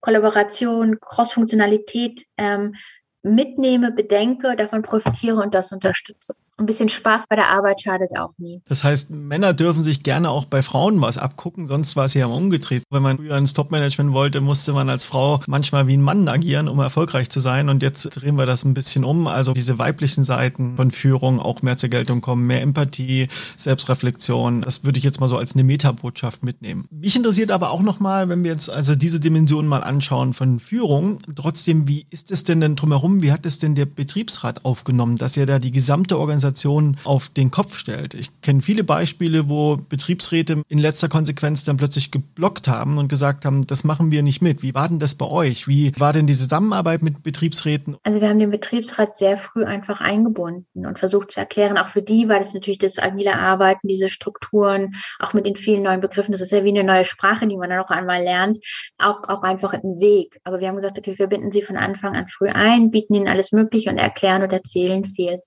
Kollaboration, 0.02 1.00
Cross-Funktionalität 1.00 2.26
ähm, 2.38 2.76
mitnehme, 3.24 3.92
bedenke, 3.92 4.56
davon 4.56 4.82
profitiere 4.82 5.42
und 5.42 5.54
das 5.54 5.72
unterstütze 5.72 6.36
ein 6.60 6.66
bisschen 6.66 6.90
Spaß 6.90 7.24
bei 7.30 7.36
der 7.36 7.50
Arbeit 7.50 7.82
schadet 7.82 8.12
auch 8.18 8.32
nie. 8.38 8.62
Das 8.68 8.84
heißt, 8.84 9.10
Männer 9.10 9.54
dürfen 9.54 9.84
sich 9.84 10.04
gerne 10.04 10.30
auch 10.30 10.46
bei 10.46 10.62
Frauen 10.62 11.02
was 11.02 11.18
abgucken, 11.18 11.68
sonst 11.68 11.96
war 11.96 12.06
es 12.06 12.14
ja 12.14 12.26
umgedreht. 12.26 12.84
Wenn 12.90 13.02
man 13.02 13.18
früher 13.18 13.38
ins 13.38 13.54
Top-Management 13.54 14.14
wollte, 14.14 14.42
musste 14.42 14.74
man 14.74 14.90
als 14.90 15.06
Frau 15.06 15.42
manchmal 15.48 15.88
wie 15.88 15.98
ein 15.98 16.02
Mann 16.02 16.28
agieren, 16.28 16.68
um 16.68 16.80
erfolgreich 16.80 17.30
zu 17.30 17.40
sein. 17.40 17.70
Und 17.70 17.84
jetzt 17.84 18.04
drehen 18.04 18.36
wir 18.36 18.46
das 18.46 18.64
ein 18.64 18.74
bisschen 18.74 19.04
um. 19.04 19.28
Also 19.28 19.54
diese 19.54 19.80
weiblichen 19.80 20.26
Seiten 20.26 20.76
von 20.76 20.92
Führung 20.92 21.40
auch 21.40 21.62
mehr 21.62 21.78
zur 21.78 21.90
Geltung 21.90 22.22
kommen, 22.22 22.46
mehr 22.46 22.62
Empathie, 22.62 23.28
Selbstreflexion. 23.58 24.62
Das 24.62 24.84
würde 24.84 24.98
ich 24.98 25.04
jetzt 25.04 25.20
mal 25.20 25.30
so 25.30 25.38
als 25.38 25.54
eine 25.54 25.64
Metabotschaft 25.64 26.44
mitnehmen. 26.44 26.86
Mich 26.92 27.16
interessiert 27.16 27.52
aber 27.52 27.72
auch 27.72 27.82
nochmal, 27.82 28.30
wenn 28.30 28.44
wir 28.44 28.52
jetzt 28.52 28.70
also 28.70 28.96
diese 28.96 29.20
Dimension 29.20 29.68
mal 29.68 29.84
anschauen 29.84 30.34
von 30.34 30.60
Führung, 30.60 31.20
trotzdem, 31.36 31.88
wie 31.88 32.06
ist 32.10 32.32
es 32.32 32.44
denn 32.44 32.62
denn 32.62 32.76
drumherum? 32.76 33.22
Wie 33.22 33.32
hat 33.32 33.46
es 33.46 33.60
denn 33.60 33.76
der 33.76 33.86
Betriebsrat 33.86 34.66
aufgenommen, 34.66 35.16
dass 35.16 35.38
er 35.38 35.46
da 35.46 35.60
die 35.60 35.72
gesamte 35.72 36.20
Organisation 36.20 36.49
Organisation 36.50 36.98
auf 37.04 37.30
den 37.30 37.52
Kopf 37.52 37.78
stellt. 37.78 38.14
Ich 38.14 38.42
kenne 38.42 38.62
viele 38.62 38.84
Beispiele, 38.84 39.50
wo 39.50 39.78
Betriebsräte 39.78 40.64
in 40.68 40.80
letzter 40.80 41.10
Konsequenz 41.10 41.64
dann 41.64 41.78
plötzlich 41.78 42.12
geblockt 42.12 42.68
haben 42.68 42.98
und 42.98 43.08
gesagt 43.08 43.46
haben, 43.46 43.68
das 43.68 43.84
machen 43.84 44.12
wir 44.12 44.24
nicht 44.24 44.42
mit. 44.42 44.64
Wie 44.64 44.74
war 44.74 44.88
denn 44.88 45.00
das 45.00 45.16
bei 45.16 45.26
euch? 45.26 45.68
Wie 45.68 45.92
war 45.98 46.14
denn 46.14 46.28
die 46.28 46.38
Zusammenarbeit 46.38 47.02
mit 47.02 47.24
Betriebsräten? 47.24 47.98
Also 48.04 48.22
wir 48.22 48.30
haben 48.30 48.40
den 48.40 48.50
Betriebsrat 48.50 49.18
sehr 49.18 49.38
früh 49.38 49.64
einfach 49.64 50.02
eingebunden 50.02 50.86
und 50.86 51.00
versucht 51.00 51.32
zu 51.32 51.40
erklären, 51.40 51.78
auch 51.78 51.88
für 51.88 52.02
die 52.02 52.28
war 52.28 52.40
das 52.40 52.54
natürlich 52.54 52.80
das 52.80 52.98
agile 52.98 53.38
Arbeiten, 53.38 53.88
diese 53.88 54.10
Strukturen, 54.10 54.94
auch 55.20 55.34
mit 55.34 55.46
den 55.46 55.56
vielen 55.56 55.84
neuen 55.84 56.02
Begriffen, 56.02 56.32
das 56.32 56.42
ist 56.42 56.52
ja 56.52 56.64
wie 56.64 56.70
eine 56.70 56.84
neue 56.84 57.06
Sprache, 57.06 57.48
die 57.48 57.58
man 57.58 57.70
dann 57.70 57.80
noch 57.80 57.90
einmal 57.90 58.24
lernt, 58.24 58.60
auch, 58.98 59.28
auch 59.28 59.44
einfach 59.44 59.74
ein 59.74 60.00
Weg. 60.00 60.40
Aber 60.44 60.60
wir 60.60 60.68
haben 60.68 60.76
gesagt, 60.76 60.98
okay, 60.98 61.18
wir 61.18 61.28
binden 61.28 61.52
sie 61.52 61.62
von 61.62 61.78
Anfang 61.78 62.16
an 62.16 62.28
früh 62.28 62.48
ein, 62.48 62.92
bieten 62.92 63.14
ihnen 63.14 63.28
alles 63.28 63.52
Mögliche 63.52 63.90
und 63.90 63.98
erklären 63.98 64.44
und 64.44 64.52
erzählen 64.52 65.06
viel. 65.06 65.40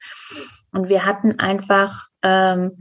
Und 0.73 0.89
wir 0.89 1.05
hatten 1.05 1.39
einfach 1.39 2.09
ähm, 2.23 2.79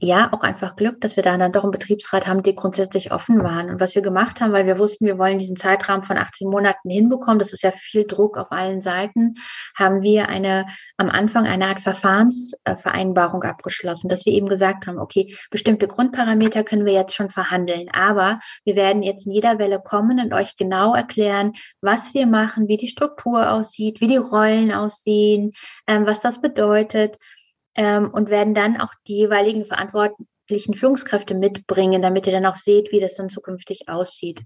ja, 0.00 0.32
auch 0.32 0.42
einfach 0.42 0.76
Glück, 0.76 1.00
dass 1.00 1.16
wir 1.16 1.24
da 1.24 1.36
dann 1.36 1.52
doch 1.52 1.64
einen 1.64 1.72
Betriebsrat 1.72 2.28
haben, 2.28 2.44
die 2.44 2.54
grundsätzlich 2.54 3.10
offen 3.10 3.42
waren. 3.42 3.68
Und 3.68 3.80
was 3.80 3.96
wir 3.96 4.02
gemacht 4.02 4.40
haben, 4.40 4.52
weil 4.52 4.66
wir 4.66 4.78
wussten, 4.78 5.06
wir 5.06 5.18
wollen 5.18 5.38
diesen 5.38 5.56
Zeitrahmen 5.56 6.04
von 6.04 6.16
18 6.16 6.48
Monaten 6.48 6.88
hinbekommen, 6.88 7.40
das 7.40 7.52
ist 7.52 7.62
ja 7.62 7.72
viel 7.72 8.04
Druck 8.04 8.38
auf 8.38 8.52
allen 8.52 8.80
Seiten, 8.80 9.34
haben 9.76 10.02
wir 10.02 10.28
eine, 10.28 10.66
am 10.98 11.10
Anfang 11.10 11.46
eine 11.46 11.66
Art 11.66 11.80
Verfahrensvereinbarung 11.80 13.42
abgeschlossen, 13.42 14.08
dass 14.08 14.24
wir 14.24 14.32
eben 14.34 14.48
gesagt 14.48 14.86
haben, 14.86 14.98
okay, 14.98 15.34
bestimmte 15.50 15.88
Grundparameter 15.88 16.62
können 16.62 16.86
wir 16.86 16.92
jetzt 16.92 17.14
schon 17.14 17.30
verhandeln, 17.30 17.88
aber 17.92 18.38
wir 18.64 18.76
werden 18.76 19.02
jetzt 19.02 19.26
in 19.26 19.32
jeder 19.32 19.58
Welle 19.58 19.80
kommen 19.80 20.20
und 20.20 20.32
euch 20.32 20.56
genau 20.56 20.94
erklären, 20.94 21.54
was 21.80 22.14
wir 22.14 22.26
machen, 22.26 22.68
wie 22.68 22.76
die 22.76 22.88
Struktur 22.88 23.50
aussieht, 23.50 24.00
wie 24.00 24.06
die 24.06 24.16
Rollen 24.16 24.72
aussehen, 24.72 25.52
ähm, 25.88 26.06
was 26.06 26.20
das 26.20 26.40
bedeutet 26.40 27.18
ähm, 27.78 28.10
und 28.10 28.28
werden 28.28 28.54
dann 28.54 28.78
auch 28.78 28.92
die 29.06 29.16
jeweiligen 29.16 29.64
verantwortlichen 29.64 30.74
Führungskräfte 30.74 31.34
mitbringen, 31.34 32.02
damit 32.02 32.26
ihr 32.26 32.32
dann 32.32 32.44
auch 32.44 32.56
seht, 32.56 32.90
wie 32.90 33.00
das 33.00 33.14
dann 33.14 33.30
zukünftig 33.30 33.88
aussieht. 33.88 34.42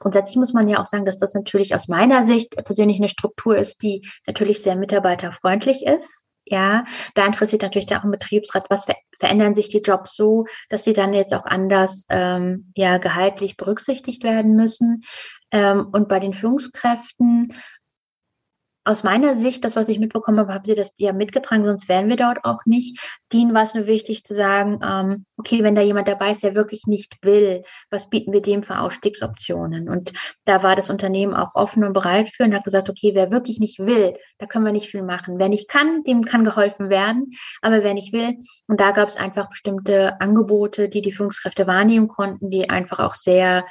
Grundsätzlich 0.00 0.36
muss 0.36 0.52
man 0.52 0.68
ja 0.68 0.80
auch 0.80 0.86
sagen, 0.86 1.06
dass 1.06 1.18
das 1.18 1.32
natürlich 1.32 1.74
aus 1.74 1.88
meiner 1.88 2.24
Sicht 2.24 2.56
persönlich 2.64 2.98
eine 2.98 3.08
Struktur 3.08 3.56
ist, 3.56 3.80
die 3.82 4.06
natürlich 4.26 4.60
sehr 4.60 4.76
mitarbeiterfreundlich 4.76 5.86
ist. 5.86 6.26
Ja, 6.46 6.84
da 7.14 7.24
interessiert 7.24 7.62
natürlich 7.62 7.86
dann 7.86 8.00
auch 8.00 8.04
ein 8.04 8.10
Betriebsrat, 8.10 8.66
was 8.68 8.84
ver 8.84 8.96
verändern 9.18 9.54
sich 9.54 9.68
die 9.68 9.78
Jobs 9.78 10.16
so, 10.16 10.44
dass 10.68 10.84
sie 10.84 10.92
dann 10.92 11.14
jetzt 11.14 11.32
auch 11.32 11.44
anders 11.46 12.04
ähm, 12.10 12.72
ja 12.76 12.98
gehaltlich 12.98 13.56
berücksichtigt 13.56 14.24
werden 14.24 14.56
müssen. 14.56 15.04
Ähm, 15.52 15.88
und 15.92 16.08
bei 16.08 16.18
den 16.18 16.34
Führungskräften 16.34 17.54
aus 18.84 19.02
meiner 19.02 19.34
Sicht, 19.34 19.64
das, 19.64 19.76
was 19.76 19.88
ich 19.88 19.98
mitbekommen 19.98 20.38
habe, 20.38 20.52
haben 20.52 20.64
sie 20.64 20.74
das 20.74 20.92
ja 20.96 21.12
mitgetragen, 21.12 21.64
sonst 21.64 21.88
wären 21.88 22.08
wir 22.08 22.16
dort 22.16 22.44
auch 22.44 22.66
nicht. 22.66 23.00
Denen 23.32 23.54
war 23.54 23.62
es 23.62 23.74
nur 23.74 23.86
wichtig 23.86 24.24
zu 24.24 24.34
sagen, 24.34 24.80
ähm, 24.84 25.24
okay, 25.38 25.62
wenn 25.62 25.74
da 25.74 25.80
jemand 25.80 26.06
dabei 26.06 26.32
ist, 26.32 26.42
der 26.42 26.54
wirklich 26.54 26.86
nicht 26.86 27.16
will, 27.22 27.62
was 27.90 28.10
bieten 28.10 28.32
wir 28.32 28.42
dem 28.42 28.62
für 28.62 28.78
Ausstiegsoptionen? 28.78 29.88
Und 29.88 30.12
da 30.44 30.62
war 30.62 30.76
das 30.76 30.90
Unternehmen 30.90 31.34
auch 31.34 31.54
offen 31.54 31.82
und 31.82 31.94
bereit 31.94 32.28
für 32.28 32.44
und 32.44 32.54
hat 32.54 32.64
gesagt, 32.64 32.90
okay, 32.90 33.12
wer 33.14 33.30
wirklich 33.30 33.58
nicht 33.58 33.78
will, 33.78 34.14
da 34.38 34.46
können 34.46 34.66
wir 34.66 34.72
nicht 34.72 34.90
viel 34.90 35.02
machen. 35.02 35.38
Wer 35.38 35.48
nicht 35.48 35.68
kann, 35.68 36.02
dem 36.02 36.22
kann 36.22 36.44
geholfen 36.44 36.90
werden, 36.90 37.32
aber 37.62 37.82
wer 37.82 37.94
nicht 37.94 38.12
will, 38.12 38.38
und 38.66 38.80
da 38.80 38.92
gab 38.92 39.08
es 39.08 39.16
einfach 39.16 39.48
bestimmte 39.48 40.20
Angebote, 40.20 40.88
die 40.88 41.00
die 41.00 41.12
Führungskräfte 41.12 41.66
wahrnehmen 41.66 42.08
konnten, 42.08 42.50
die 42.50 42.68
einfach 42.68 42.98
auch 42.98 43.14
sehr, 43.14 43.64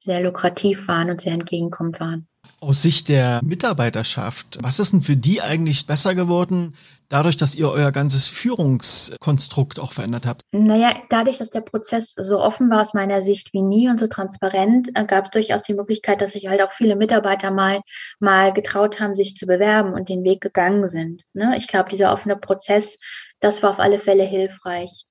sehr 0.00 0.20
lukrativ 0.20 0.88
waren 0.88 1.10
und 1.10 1.20
sehr 1.20 1.34
entgegenkommend 1.34 2.00
waren. 2.00 2.29
Aus 2.60 2.82
Sicht 2.82 3.08
der 3.08 3.40
Mitarbeiterschaft, 3.42 4.58
was 4.60 4.78
ist 4.78 4.92
denn 4.92 5.02
für 5.02 5.16
die 5.16 5.40
eigentlich 5.40 5.86
besser 5.86 6.14
geworden, 6.14 6.74
dadurch, 7.10 7.36
dass 7.36 7.54
ihr 7.54 7.68
euer 7.68 7.92
ganzes 7.92 8.26
Führungskonstrukt 8.26 9.78
auch 9.78 9.92
verändert 9.92 10.26
habt? 10.26 10.42
Naja, 10.52 10.94
dadurch, 11.10 11.38
dass 11.38 11.50
der 11.50 11.60
Prozess 11.60 12.14
so 12.16 12.40
offen 12.40 12.70
war 12.70 12.80
aus 12.80 12.94
meiner 12.94 13.20
Sicht 13.20 13.52
wie 13.52 13.62
nie 13.62 13.88
und 13.90 14.00
so 14.00 14.06
transparent, 14.06 14.90
äh, 14.94 15.04
gab 15.04 15.24
es 15.24 15.30
durchaus 15.30 15.62
die 15.62 15.74
Möglichkeit, 15.74 16.22
dass 16.22 16.32
sich 16.32 16.48
halt 16.48 16.62
auch 16.62 16.72
viele 16.72 16.96
Mitarbeiter 16.96 17.50
mal, 17.50 17.80
mal 18.18 18.52
getraut 18.52 19.00
haben, 19.00 19.16
sich 19.16 19.36
zu 19.36 19.46
bewerben 19.46 19.92
und 19.92 20.08
den 20.08 20.24
Weg 20.24 20.40
gegangen 20.40 20.86
sind. 20.86 21.24
Ne? 21.34 21.54
Ich 21.58 21.66
glaube, 21.66 21.90
dieser 21.90 22.12
offene 22.12 22.36
Prozess, 22.36 22.96
das 23.40 23.62
war 23.62 23.70
auf 23.70 23.80
alle 23.80 23.98
Fälle 23.98 24.24
hilfreich. 24.24 25.04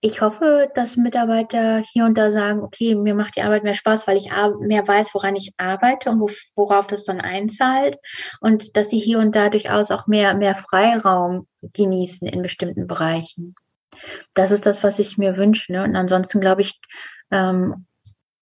Ich 0.00 0.20
hoffe, 0.20 0.70
dass 0.76 0.96
Mitarbeiter 0.96 1.78
hier 1.78 2.04
und 2.04 2.16
da 2.16 2.30
sagen, 2.30 2.62
okay, 2.62 2.94
mir 2.94 3.16
macht 3.16 3.34
die 3.34 3.42
Arbeit 3.42 3.64
mehr 3.64 3.74
Spaß, 3.74 4.06
weil 4.06 4.16
ich 4.16 4.30
mehr 4.60 4.86
weiß, 4.86 5.12
woran 5.12 5.34
ich 5.34 5.54
arbeite 5.56 6.10
und 6.10 6.20
worauf 6.20 6.86
das 6.86 7.02
dann 7.02 7.20
einzahlt 7.20 7.98
und 8.40 8.76
dass 8.76 8.90
sie 8.90 9.00
hier 9.00 9.18
und 9.18 9.34
da 9.34 9.48
durchaus 9.48 9.90
auch 9.90 10.06
mehr, 10.06 10.34
mehr 10.34 10.54
Freiraum 10.54 11.48
genießen 11.62 12.28
in 12.28 12.42
bestimmten 12.42 12.86
Bereichen. 12.86 13.56
Das 14.34 14.52
ist 14.52 14.66
das, 14.66 14.84
was 14.84 15.00
ich 15.00 15.18
mir 15.18 15.36
wünsche. 15.36 15.72
Ne? 15.72 15.82
Und 15.82 15.96
ansonsten 15.96 16.40
glaube 16.40 16.60
ich, 16.60 16.78
ähm, 17.32 17.86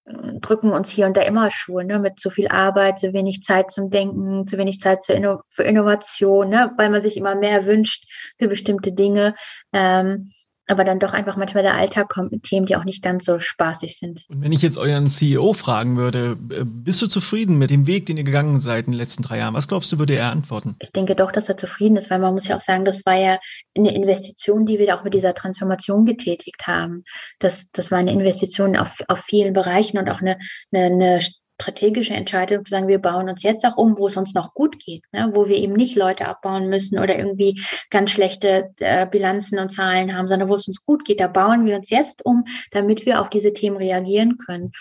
drücken 0.05 0.71
uns 0.71 0.91
hier 0.91 1.07
und 1.07 1.17
da 1.17 1.23
immer 1.23 1.51
Schuhe, 1.51 1.85
ne? 1.85 1.99
mit 1.99 2.21
zu 2.21 2.29
viel 2.29 2.49
Arbeit, 2.49 2.99
zu 2.99 3.15
wenig 3.15 3.43
Zeit 3.43 3.71
zum 3.71 3.89
Denken, 3.89 4.47
zu 4.47 4.59
wenig 4.59 4.79
Zeit 4.81 5.07
für 5.07 5.63
Innovation, 5.63 6.51
ne? 6.51 6.73
weil 6.77 6.91
man 6.91 7.01
sich 7.01 7.17
immer 7.17 7.35
mehr 7.35 7.65
wünscht 7.65 8.05
für 8.39 8.47
bestimmte 8.47 8.93
Dinge. 8.93 9.35
Ähm, 9.73 10.31
aber 10.67 10.85
dann 10.85 10.99
doch 10.99 11.13
einfach 11.13 11.37
manchmal 11.37 11.63
der 11.63 11.75
Alltag 11.75 12.09
kommt 12.09 12.33
mit 12.33 12.43
Themen, 12.43 12.67
die 12.67 12.77
auch 12.77 12.85
nicht 12.85 13.03
ganz 13.03 13.25
so 13.25 13.39
spaßig 13.39 13.99
sind. 13.99 14.25
Und 14.29 14.43
wenn 14.43 14.53
ich 14.53 14.63
jetzt 14.63 14.79
euren 14.79 15.09
CEO 15.09 15.53
fragen 15.53 15.97
würde, 15.97 16.37
äh, 16.51 16.65
bist 16.65 17.01
du 17.03 17.07
zufrieden 17.07 17.59
mit 17.59 17.71
dem 17.71 17.87
Weg, 17.87 18.07
den 18.07 18.17
ihr 18.17 18.25
gegangen 18.25 18.61
seid 18.61 18.87
in 18.87 18.93
den 18.93 18.99
letzten 18.99 19.23
drei 19.23 19.39
Jahren? 19.39 19.55
Was 19.55 19.69
glaubst 19.69 19.93
du, 19.93 19.99
würde 19.99 20.15
er 20.15 20.31
antworten? 20.31 20.77
Ich 20.81 20.93
denke 20.93 21.15
doch, 21.15 21.31
dass 21.31 21.49
er 21.49 21.57
zufrieden 21.57 21.97
ist, 21.97 22.11
weil 22.11 22.19
man 22.19 22.35
muss 22.35 22.49
ja 22.49 22.57
auch 22.57 22.61
sagen, 22.61 22.85
das 22.85 23.07
war 23.07 23.17
ja 23.17 23.39
eine 23.77 23.95
Investition, 23.95 24.67
die 24.67 24.79
wir 24.79 24.99
auch 24.99 25.05
mit 25.05 25.15
dieser 25.15 25.35
Transformation 25.35 26.05
getätigt 26.05 26.67
haben. 26.67 27.05
Das, 27.39 27.71
das 27.71 27.91
war 27.91 27.99
eine 27.99 28.13
Investition 28.13 28.77
auf, 28.77 28.99
auf 29.09 29.21
vielen 29.21 29.53
Bereichen 29.53 29.99
und 29.99 30.11
auch 30.11 30.21
eine, 30.21 30.39
eine, 30.73 30.87
eine 30.87 31.21
strategische 31.61 32.15
Entscheidung 32.15 32.65
zu 32.65 32.71
sagen, 32.71 32.89
wir 32.89 32.99
bauen 32.99 33.29
uns 33.29 33.43
jetzt 33.43 33.65
auch 33.65 33.77
um, 33.77 33.99
wo 33.99 34.07
es 34.07 34.17
uns 34.17 34.35
noch 34.35 34.53
gut 34.55 34.79
geht, 34.79 35.03
ne? 35.13 35.31
wo 35.33 35.49
wir 35.49 35.57
eben 35.57 35.73
nicht 35.73 35.97
Leute 35.97 36.29
abbauen 36.29 36.69
müssen 36.69 36.99
oder 36.99 37.19
irgendwie 37.19 37.61
ganz 37.91 38.11
schlechte 38.11 38.75
äh, 38.79 39.07
Bilanzen 39.07 39.59
und 39.59 39.73
Zahlen 39.73 40.15
haben, 40.15 40.29
sondern 40.29 40.49
wo 40.49 40.55
es 40.55 40.69
uns 40.69 40.85
gut 40.85 41.05
geht. 41.05 41.21
Da 41.21 41.29
bauen 41.29 41.65
wir 41.65 41.77
uns 41.77 41.91
jetzt 41.91 42.25
um, 42.25 42.45
damit 42.73 43.07
wir 43.07 43.21
auf 43.21 43.31
diese 43.31 43.53
Themen 43.53 43.79
reagieren 43.79 44.37
können. 44.39 44.73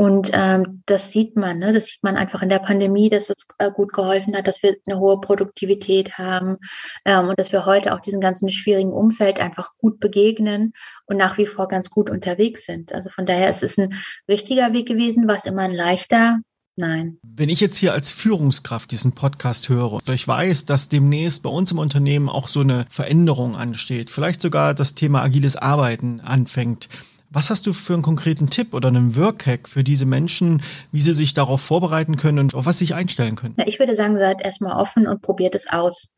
Und 0.00 0.30
ähm, 0.32 0.82
das 0.86 1.12
sieht 1.12 1.36
man, 1.36 1.58
ne? 1.58 1.74
das 1.74 1.84
sieht 1.84 2.02
man 2.02 2.16
einfach 2.16 2.40
in 2.40 2.48
der 2.48 2.60
Pandemie, 2.60 3.10
dass 3.10 3.28
es 3.28 3.46
äh, 3.58 3.70
gut 3.70 3.92
geholfen 3.92 4.34
hat, 4.34 4.46
dass 4.46 4.62
wir 4.62 4.74
eine 4.86 4.98
hohe 4.98 5.20
Produktivität 5.20 6.16
haben 6.16 6.56
ähm, 7.04 7.28
und 7.28 7.38
dass 7.38 7.52
wir 7.52 7.66
heute 7.66 7.92
auch 7.92 8.00
diesem 8.00 8.22
ganzen 8.22 8.48
schwierigen 8.48 8.94
Umfeld 8.94 9.38
einfach 9.38 9.76
gut 9.76 10.00
begegnen 10.00 10.72
und 11.04 11.18
nach 11.18 11.36
wie 11.36 11.44
vor 11.44 11.68
ganz 11.68 11.90
gut 11.90 12.08
unterwegs 12.08 12.64
sind. 12.64 12.94
Also 12.94 13.10
von 13.10 13.26
daher 13.26 13.50
ist 13.50 13.62
es 13.62 13.76
ein 13.76 13.92
richtiger 14.26 14.72
Weg 14.72 14.88
gewesen, 14.88 15.28
war 15.28 15.36
es 15.36 15.44
immer 15.44 15.64
ein 15.64 15.74
leichter. 15.74 16.38
Nein. 16.76 17.18
Wenn 17.22 17.50
ich 17.50 17.60
jetzt 17.60 17.76
hier 17.76 17.92
als 17.92 18.10
Führungskraft 18.10 18.90
diesen 18.90 19.12
Podcast 19.12 19.68
höre, 19.68 20.00
ich 20.08 20.26
weiß, 20.26 20.64
dass 20.64 20.88
demnächst 20.88 21.42
bei 21.42 21.50
uns 21.50 21.72
im 21.72 21.78
Unternehmen 21.78 22.30
auch 22.30 22.48
so 22.48 22.60
eine 22.60 22.86
Veränderung 22.88 23.54
ansteht, 23.54 24.10
vielleicht 24.10 24.40
sogar 24.40 24.72
das 24.72 24.94
Thema 24.94 25.20
agiles 25.20 25.56
Arbeiten 25.56 26.20
anfängt. 26.20 26.88
Was 27.32 27.48
hast 27.48 27.66
du 27.68 27.72
für 27.72 27.92
einen 27.94 28.02
konkreten 28.02 28.48
Tipp 28.48 28.74
oder 28.74 28.88
einen 28.88 29.14
Workhack 29.14 29.68
für 29.68 29.84
diese 29.84 30.04
Menschen, 30.04 30.62
wie 30.90 31.00
sie 31.00 31.14
sich 31.14 31.32
darauf 31.32 31.60
vorbereiten 31.60 32.16
können 32.16 32.40
und 32.40 32.54
auf 32.56 32.66
was 32.66 32.78
sie 32.78 32.86
sich 32.86 32.96
einstellen 32.96 33.36
können? 33.36 33.54
Ich 33.66 33.78
würde 33.78 33.94
sagen, 33.94 34.18
seid 34.18 34.42
erstmal 34.42 34.76
offen 34.76 35.06
und 35.06 35.22
probiert 35.22 35.54
es 35.54 35.70
aus. 35.70 36.08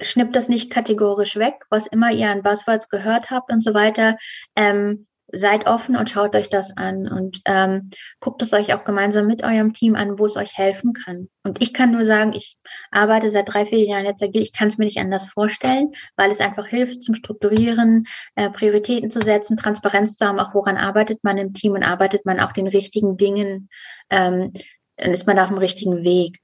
Schnippt 0.00 0.34
das 0.34 0.48
nicht 0.48 0.70
kategorisch 0.70 1.36
weg, 1.36 1.54
was 1.70 1.86
immer 1.86 2.10
ihr 2.10 2.30
an 2.30 2.42
Buzzwords 2.42 2.88
gehört 2.88 3.30
habt 3.30 3.52
und 3.52 3.62
so 3.62 3.74
weiter. 3.74 4.16
Ähm, 4.56 5.06
seid 5.34 5.66
offen 5.66 5.96
und 5.96 6.08
schaut 6.08 6.34
euch 6.34 6.48
das 6.48 6.76
an 6.76 7.08
und 7.08 7.40
ähm, 7.44 7.90
guckt 8.20 8.42
es 8.42 8.52
euch 8.52 8.74
auch 8.74 8.84
gemeinsam 8.84 9.26
mit 9.26 9.42
eurem 9.42 9.72
Team 9.72 9.94
an, 9.94 10.18
wo 10.18 10.24
es 10.26 10.36
euch 10.36 10.56
helfen 10.56 10.92
kann. 10.92 11.28
Und 11.42 11.62
ich 11.62 11.74
kann 11.74 11.92
nur 11.92 12.04
sagen, 12.04 12.32
ich 12.32 12.56
arbeite 12.90 13.30
seit 13.30 13.52
drei, 13.52 13.66
vier 13.66 13.84
Jahren 13.84 14.06
jetzt 14.06 14.22
agil. 14.22 14.42
Ich 14.42 14.52
kann 14.52 14.68
es 14.68 14.78
mir 14.78 14.84
nicht 14.84 14.98
anders 14.98 15.26
vorstellen, 15.26 15.92
weil 16.16 16.30
es 16.30 16.40
einfach 16.40 16.66
hilft 16.66 17.02
zum 17.02 17.14
Strukturieren, 17.14 18.06
äh, 18.34 18.50
Prioritäten 18.50 19.10
zu 19.10 19.20
setzen, 19.20 19.56
Transparenz 19.56 20.16
zu 20.16 20.26
haben, 20.26 20.38
auch 20.38 20.54
woran 20.54 20.76
arbeitet 20.76 21.22
man 21.22 21.38
im 21.38 21.52
Team 21.52 21.72
und 21.72 21.82
arbeitet 21.82 22.24
man 22.24 22.40
auch 22.40 22.52
den 22.52 22.66
richtigen 22.66 23.16
Dingen, 23.16 23.68
ähm, 24.10 24.52
ist 24.96 25.26
man 25.26 25.38
auf 25.38 25.48
dem 25.48 25.58
richtigen 25.58 26.04
Weg. 26.04 26.40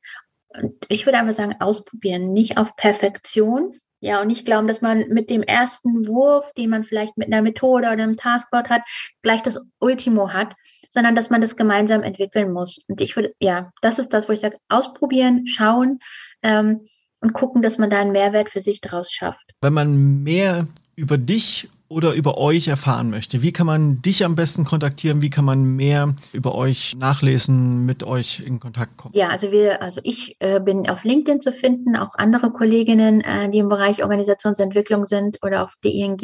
Und 0.48 0.74
ich 0.88 1.06
würde 1.06 1.18
einfach 1.18 1.34
sagen, 1.34 1.56
ausprobieren, 1.60 2.32
nicht 2.32 2.58
auf 2.58 2.74
Perfektion, 2.76 3.72
ja, 4.00 4.20
und 4.20 4.28
nicht 4.28 4.46
glauben, 4.46 4.66
dass 4.66 4.80
man 4.80 5.08
mit 5.08 5.28
dem 5.30 5.42
ersten 5.42 6.06
Wurf, 6.06 6.52
den 6.54 6.70
man 6.70 6.84
vielleicht 6.84 7.18
mit 7.18 7.28
einer 7.28 7.42
Methode 7.42 7.86
oder 7.86 8.02
einem 8.02 8.16
Taskboard 8.16 8.70
hat, 8.70 8.82
gleich 9.22 9.42
das 9.42 9.60
Ultimo 9.78 10.32
hat, 10.32 10.54
sondern 10.90 11.14
dass 11.14 11.30
man 11.30 11.40
das 11.40 11.56
gemeinsam 11.56 12.02
entwickeln 12.02 12.52
muss. 12.52 12.80
Und 12.88 13.00
ich 13.00 13.14
würde, 13.14 13.34
ja, 13.40 13.72
das 13.82 13.98
ist 13.98 14.08
das, 14.10 14.28
wo 14.28 14.32
ich 14.32 14.40
sage, 14.40 14.56
ausprobieren, 14.68 15.46
schauen 15.46 16.00
ähm, 16.42 16.86
und 17.20 17.34
gucken, 17.34 17.62
dass 17.62 17.78
man 17.78 17.90
da 17.90 18.00
einen 18.00 18.12
Mehrwert 18.12 18.50
für 18.50 18.60
sich 18.60 18.80
daraus 18.80 19.12
schafft. 19.12 19.52
Wenn 19.60 19.74
man 19.74 20.22
mehr 20.22 20.66
über 20.96 21.18
dich 21.18 21.68
oder 21.90 22.14
über 22.14 22.38
euch 22.38 22.68
erfahren 22.68 23.10
möchte, 23.10 23.42
wie 23.42 23.52
kann 23.52 23.66
man 23.66 24.00
dich 24.00 24.24
am 24.24 24.36
besten 24.36 24.64
kontaktieren? 24.64 25.22
Wie 25.22 25.28
kann 25.28 25.44
man 25.44 25.64
mehr 25.64 26.14
über 26.32 26.54
euch 26.54 26.94
nachlesen, 26.96 27.84
mit 27.84 28.04
euch 28.04 28.38
in 28.46 28.60
Kontakt 28.60 28.96
kommen? 28.96 29.12
Ja, 29.14 29.28
also 29.28 29.50
wir, 29.50 29.82
also 29.82 30.00
ich 30.04 30.36
äh, 30.38 30.60
bin 30.60 30.88
auf 30.88 31.02
LinkedIn 31.02 31.40
zu 31.40 31.52
finden, 31.52 31.96
auch 31.96 32.14
andere 32.14 32.52
Kolleginnen, 32.52 33.22
äh, 33.22 33.50
die 33.50 33.58
im 33.58 33.68
Bereich 33.68 34.04
Organisationsentwicklung 34.04 35.04
sind 35.04 35.38
oder 35.42 35.64
auf 35.64 35.74
der 35.82 35.90
ING. 35.90 36.20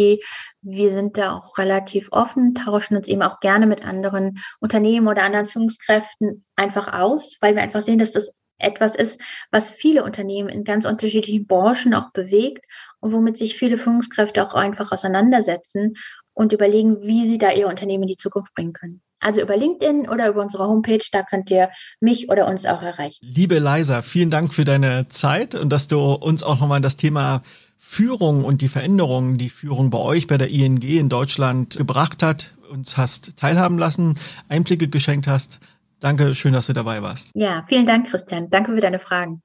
Wir 0.63 0.91
sind 0.91 1.19
da 1.19 1.35
auch 1.35 1.59
relativ 1.59 2.09
offen, 2.13 2.55
tauschen 2.55 2.97
uns 2.97 3.09
eben 3.09 3.23
auch 3.23 3.41
gerne 3.41 3.67
mit 3.67 3.85
anderen 3.85 4.39
Unternehmen 4.61 5.09
oder 5.09 5.25
anderen 5.25 5.47
Führungskräften 5.47 6.45
einfach 6.55 6.93
aus, 6.93 7.39
weil 7.41 7.57
wir 7.57 7.63
einfach 7.63 7.83
sehen, 7.83 7.99
dass 7.99 8.13
das 8.13 8.31
etwas 8.59 8.95
ist, 8.95 9.21
was 9.51 9.71
viele 9.71 10.05
Unternehmen 10.05 10.49
in 10.49 10.65
ganz 10.65 10.85
unterschiedlichen 10.85 11.47
Branchen 11.47 11.95
auch 11.95 12.11
bewegt 12.13 12.65
und 13.01 13.13
womit 13.13 13.37
sich 13.37 13.57
viele 13.57 13.79
Führungskräfte 13.79 14.47
auch 14.47 14.55
einfach 14.55 14.93
auseinandersetzen 14.93 15.95
und 16.33 16.53
überlegen, 16.53 17.03
wie 17.03 17.27
sie 17.27 17.39
da 17.39 17.53
ihr 17.53 17.69
Unternehmen 17.69 18.05
in 18.05 18.09
die 18.09 18.17
Zukunft 18.17 18.55
bringen 18.55 18.73
können. 18.73 19.03
Also 19.21 19.41
über 19.41 19.57
LinkedIn 19.57 20.09
oder 20.09 20.29
über 20.29 20.43
unsere 20.43 20.69
Homepage, 20.69 21.03
da 21.11 21.23
könnt 21.23 21.51
ihr 21.51 21.71
mich 22.01 22.29
oder 22.31 22.47
uns 22.47 22.67
auch 22.67 22.83
erreichen. 22.83 23.19
Liebe 23.23 23.59
Leisa, 23.59 24.03
vielen 24.03 24.31
Dank 24.31 24.53
für 24.53 24.65
deine 24.65 25.09
Zeit 25.09 25.55
und 25.55 25.71
dass 25.71 25.89
du 25.89 26.13
uns 26.13 26.43
auch 26.43 26.61
nochmal 26.61 26.83
das 26.83 26.97
Thema 26.97 27.43
Führung 27.79 28.45
und 28.45 28.61
die 28.63 28.69
Veränderungen, 28.69 29.39
die 29.39 29.49
Führung 29.49 29.91
bei 29.91 29.99
euch, 29.99 30.27
bei 30.27 30.37
der 30.37 30.51
ING 30.51 30.83
in 30.83 31.09
Deutschland 31.09 31.77
gebracht 31.77 32.23
hat, 32.23 32.57
uns 32.71 32.97
hast 32.97 33.37
teilhaben 33.37 33.79
lassen, 33.79 34.19
Einblicke 34.49 34.89
geschenkt 34.89 35.27
hast. 35.27 35.61
Danke, 36.01 36.35
schön, 36.35 36.53
dass 36.53 36.67
du 36.67 36.73
dabei 36.73 37.03
warst. 37.03 37.31
Ja, 37.35 37.63
vielen 37.67 37.87
Dank, 37.87 38.09
Christian. 38.09 38.51
Danke 38.51 38.75
für 38.75 38.81
deine 38.81 38.99
Fragen. 38.99 39.43